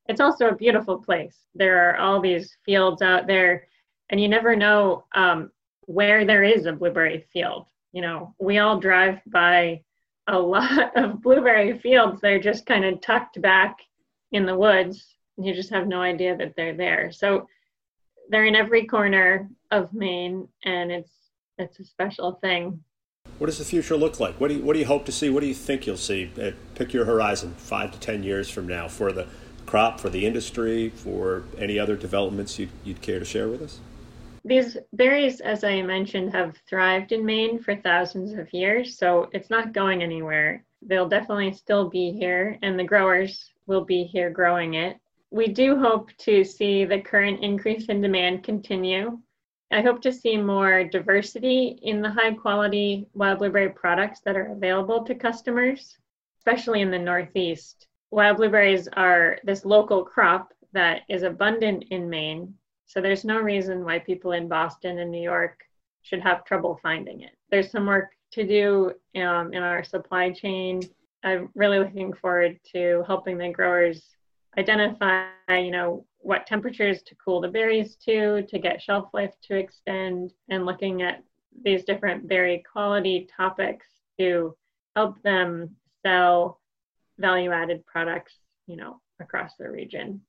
It's 0.08 0.20
also 0.20 0.48
a 0.48 0.54
beautiful 0.54 0.98
place. 0.98 1.36
There 1.54 1.90
are 1.90 1.98
all 1.98 2.20
these 2.20 2.56
fields 2.64 3.02
out 3.02 3.26
there, 3.26 3.66
and 4.08 4.20
you 4.20 4.28
never 4.28 4.56
know 4.56 5.04
um, 5.14 5.50
where 5.82 6.24
there 6.24 6.44
is 6.44 6.64
a 6.64 6.72
blueberry 6.72 7.26
field. 7.32 7.66
You 7.92 8.02
know, 8.02 8.34
we 8.38 8.58
all 8.58 8.78
drive 8.78 9.20
by 9.26 9.82
a 10.28 10.38
lot 10.38 10.92
of 10.96 11.20
blueberry 11.20 11.78
fields. 11.78 12.20
They're 12.20 12.40
just 12.40 12.64
kind 12.64 12.84
of 12.84 13.00
tucked 13.00 13.40
back 13.42 13.78
in 14.32 14.46
the 14.46 14.56
woods. 14.56 15.06
You 15.36 15.54
just 15.54 15.70
have 15.70 15.86
no 15.86 16.00
idea 16.00 16.36
that 16.36 16.54
they're 16.56 16.76
there. 16.76 17.12
So 17.12 17.48
they're 18.28 18.44
in 18.44 18.56
every 18.56 18.86
corner 18.86 19.48
of 19.70 19.92
Maine, 19.92 20.48
and 20.64 20.90
it's 20.90 21.12
it's 21.58 21.80
a 21.80 21.84
special 21.84 22.32
thing. 22.32 22.82
What 23.38 23.46
does 23.46 23.58
the 23.58 23.64
future 23.64 23.96
look 23.96 24.20
like? 24.20 24.40
What 24.40 24.48
do 24.48 24.54
you, 24.54 24.62
what 24.62 24.72
do 24.72 24.78
you 24.78 24.86
hope 24.86 25.04
to 25.06 25.12
see? 25.12 25.30
What 25.30 25.40
do 25.40 25.46
you 25.46 25.54
think 25.54 25.86
you'll 25.86 25.96
see? 25.96 26.30
Uh, 26.40 26.52
pick 26.74 26.92
your 26.92 27.04
horizon, 27.04 27.54
five 27.56 27.92
to 27.92 27.98
ten 28.00 28.22
years 28.22 28.48
from 28.48 28.66
now, 28.66 28.88
for 28.88 29.12
the 29.12 29.26
crop, 29.66 30.00
for 30.00 30.08
the 30.08 30.24
industry, 30.26 30.88
for 30.88 31.44
any 31.58 31.78
other 31.78 31.94
developments 31.94 32.58
you'd, 32.58 32.70
you'd 32.84 33.02
care 33.02 33.18
to 33.18 33.24
share 33.24 33.48
with 33.48 33.62
us. 33.62 33.80
These 34.44 34.78
berries, 34.92 35.40
as 35.40 35.62
I 35.62 35.82
mentioned, 35.82 36.32
have 36.32 36.56
thrived 36.68 37.12
in 37.12 37.24
Maine 37.24 37.62
for 37.62 37.76
thousands 37.76 38.32
of 38.32 38.52
years, 38.52 38.96
so 38.96 39.28
it's 39.32 39.50
not 39.50 39.74
going 39.74 40.02
anywhere. 40.02 40.64
They'll 40.82 41.08
definitely 41.08 41.52
still 41.52 41.88
be 41.88 42.12
here, 42.12 42.58
and 42.62 42.78
the 42.78 42.84
growers 42.84 43.52
will 43.66 43.84
be 43.84 44.04
here 44.04 44.30
growing 44.30 44.74
it. 44.74 44.98
We 45.30 45.48
do 45.48 45.78
hope 45.78 46.10
to 46.18 46.44
see 46.44 46.84
the 46.84 47.00
current 47.00 47.42
increase 47.42 47.86
in 47.86 48.00
demand 48.00 48.44
continue. 48.44 49.18
I 49.70 49.82
hope 49.82 50.00
to 50.02 50.12
see 50.12 50.38
more 50.38 50.84
diversity 50.84 51.78
in 51.82 52.00
the 52.00 52.10
high 52.10 52.32
quality 52.32 53.06
wild 53.12 53.38
blueberry 53.38 53.68
products 53.68 54.20
that 54.20 54.36
are 54.36 54.52
available 54.52 55.04
to 55.04 55.14
customers, 55.14 55.98
especially 56.38 56.80
in 56.80 56.90
the 56.90 56.98
Northeast. 56.98 57.86
Wild 58.10 58.38
blueberries 58.38 58.88
are 58.88 59.38
this 59.44 59.66
local 59.66 60.02
crop 60.02 60.54
that 60.72 61.02
is 61.10 61.22
abundant 61.22 61.84
in 61.90 62.08
Maine, 62.08 62.54
so 62.86 63.02
there's 63.02 63.24
no 63.24 63.38
reason 63.38 63.84
why 63.84 63.98
people 63.98 64.32
in 64.32 64.48
Boston 64.48 65.00
and 65.00 65.10
New 65.10 65.20
York 65.20 65.60
should 66.00 66.20
have 66.20 66.44
trouble 66.44 66.80
finding 66.82 67.20
it. 67.20 67.32
There's 67.50 67.70
some 67.70 67.84
work 67.84 68.12
to 68.32 68.46
do 68.46 68.92
um, 69.20 69.52
in 69.52 69.62
our 69.62 69.84
supply 69.84 70.30
chain. 70.30 70.82
I'm 71.24 71.48
really 71.54 71.78
looking 71.78 72.12
forward 72.12 72.58
to 72.72 73.04
helping 73.06 73.38
the 73.38 73.50
growers 73.50 74.02
identify, 74.56 75.26
you 75.50 75.70
know, 75.70 76.04
what 76.18 76.46
temperatures 76.46 77.02
to 77.02 77.14
cool 77.24 77.40
the 77.40 77.48
berries 77.48 77.96
to, 78.04 78.42
to 78.42 78.58
get 78.58 78.82
shelf 78.82 79.08
life 79.12 79.34
to 79.44 79.56
extend, 79.56 80.32
and 80.48 80.66
looking 80.66 81.02
at 81.02 81.22
these 81.64 81.84
different 81.84 82.28
berry 82.28 82.62
quality 82.70 83.28
topics 83.36 83.86
to 84.18 84.54
help 84.96 85.20
them 85.22 85.76
sell 86.04 86.60
value 87.18 87.50
added 87.50 87.84
products, 87.86 88.34
you 88.66 88.76
know, 88.76 89.00
across 89.20 89.52
the 89.58 89.68
region. 89.68 90.20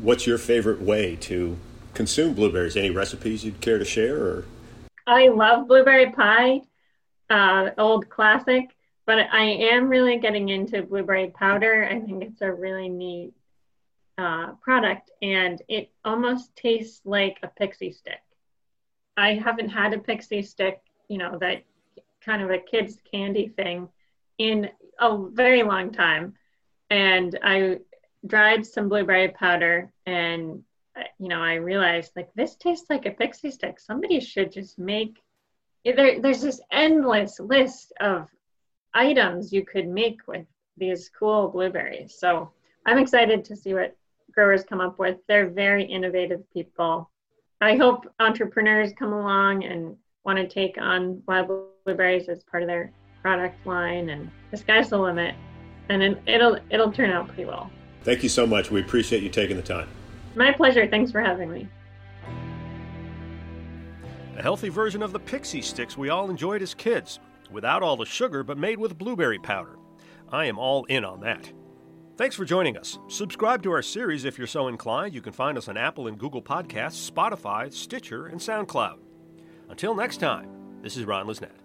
What's 0.00 0.26
your 0.26 0.38
favorite 0.38 0.80
way 0.80 1.16
to 1.16 1.56
consume 1.94 2.34
blueberries? 2.34 2.76
Any 2.76 2.90
recipes 2.90 3.44
you'd 3.44 3.60
care 3.60 3.78
to 3.78 3.84
share? 3.84 4.16
Or 4.16 4.44
I 5.06 5.28
love 5.28 5.68
blueberry 5.68 6.10
pie, 6.10 6.62
uh, 7.34 7.70
old 7.78 8.08
classic, 8.08 8.76
but 9.06 9.18
I 9.18 9.42
am 9.42 9.88
really 9.88 10.18
getting 10.18 10.48
into 10.50 10.82
blueberry 10.82 11.30
powder. 11.30 11.84
I 11.84 11.98
think 11.98 12.22
it's 12.22 12.40
a 12.40 12.52
really 12.52 12.88
neat 12.88 13.32
uh, 14.16 14.52
product, 14.62 15.10
and 15.20 15.60
it 15.68 15.90
almost 16.04 16.54
tastes 16.54 17.00
like 17.04 17.38
a 17.42 17.48
pixie 17.48 17.90
stick. 17.90 18.20
I 19.16 19.34
haven't 19.34 19.70
had 19.70 19.92
a 19.92 19.98
pixie 19.98 20.42
stick, 20.42 20.80
you 21.08 21.18
know, 21.18 21.36
that 21.40 21.64
kind 22.24 22.40
of 22.40 22.50
a 22.50 22.58
kid's 22.58 22.98
candy 23.12 23.48
thing 23.48 23.88
in 24.38 24.70
a 25.00 25.18
very 25.28 25.64
long 25.64 25.90
time. 25.90 26.34
And 26.88 27.36
I 27.42 27.78
dried 28.24 28.64
some 28.64 28.88
blueberry 28.88 29.28
powder 29.28 29.90
and 30.06 30.62
you 31.18 31.28
know, 31.28 31.40
I 31.42 31.54
realized 31.54 32.12
like 32.14 32.32
this 32.34 32.54
tastes 32.54 32.88
like 32.88 33.06
a 33.06 33.10
pixie 33.10 33.50
stick. 33.50 33.80
Somebody 33.80 34.20
should 34.20 34.52
just 34.52 34.78
make 34.78 35.16
there, 35.84 36.20
there's 36.20 36.40
this 36.40 36.60
endless 36.70 37.38
list 37.40 37.92
of 38.00 38.28
items 38.94 39.52
you 39.52 39.64
could 39.64 39.88
make 39.88 40.20
with 40.26 40.46
these 40.76 41.10
cool 41.18 41.48
blueberries. 41.48 42.14
So 42.18 42.50
I'm 42.86 42.98
excited 42.98 43.44
to 43.44 43.56
see 43.56 43.74
what 43.74 43.96
growers 44.32 44.64
come 44.64 44.80
up 44.80 44.98
with. 44.98 45.18
They're 45.28 45.48
very 45.48 45.84
innovative 45.84 46.42
people. 46.52 47.10
I 47.60 47.76
hope 47.76 48.06
entrepreneurs 48.20 48.92
come 48.98 49.12
along 49.12 49.64
and 49.64 49.96
want 50.24 50.38
to 50.38 50.48
take 50.48 50.76
on 50.78 51.22
wild 51.26 51.50
blueberries 51.84 52.28
as 52.28 52.42
part 52.44 52.62
of 52.62 52.66
their 52.66 52.90
product 53.22 53.66
line 53.66 54.10
and 54.10 54.30
the 54.50 54.56
sky's 54.56 54.90
the 54.90 54.98
limit 54.98 55.34
and 55.88 56.18
it'll 56.26 56.58
it'll 56.70 56.92
turn 56.92 57.10
out 57.10 57.26
pretty 57.28 57.44
well. 57.44 57.70
Thank 58.02 58.22
you 58.22 58.28
so 58.28 58.46
much. 58.46 58.70
We 58.70 58.80
appreciate 58.80 59.22
you 59.22 59.30
taking 59.30 59.56
the 59.56 59.62
time. 59.62 59.88
My 60.34 60.52
pleasure. 60.52 60.86
Thanks 60.86 61.10
for 61.10 61.20
having 61.20 61.50
me. 61.50 61.68
A 64.36 64.42
healthy 64.42 64.68
version 64.68 65.02
of 65.02 65.12
the 65.12 65.20
pixie 65.20 65.62
sticks 65.62 65.96
we 65.96 66.08
all 66.08 66.28
enjoyed 66.28 66.60
as 66.60 66.74
kids, 66.74 67.20
without 67.52 67.84
all 67.84 67.96
the 67.96 68.04
sugar 68.04 68.42
but 68.42 68.58
made 68.58 68.80
with 68.80 68.98
blueberry 68.98 69.38
powder. 69.38 69.76
I 70.32 70.46
am 70.46 70.58
all 70.58 70.84
in 70.86 71.04
on 71.04 71.20
that. 71.20 71.52
Thanks 72.16 72.34
for 72.34 72.44
joining 72.44 72.76
us. 72.76 72.98
Subscribe 73.08 73.62
to 73.62 73.70
our 73.70 73.82
series 73.82 74.24
if 74.24 74.36
you're 74.36 74.46
so 74.48 74.66
inclined. 74.66 75.14
You 75.14 75.20
can 75.20 75.32
find 75.32 75.56
us 75.56 75.68
on 75.68 75.76
Apple 75.76 76.08
and 76.08 76.18
Google 76.18 76.42
Podcasts, 76.42 77.10
Spotify, 77.10 77.72
Stitcher, 77.72 78.26
and 78.26 78.40
SoundCloud. 78.40 78.98
Until 79.68 79.94
next 79.94 80.18
time, 80.18 80.48
this 80.82 80.96
is 80.96 81.04
Ron 81.04 81.26
Lisnet. 81.26 81.63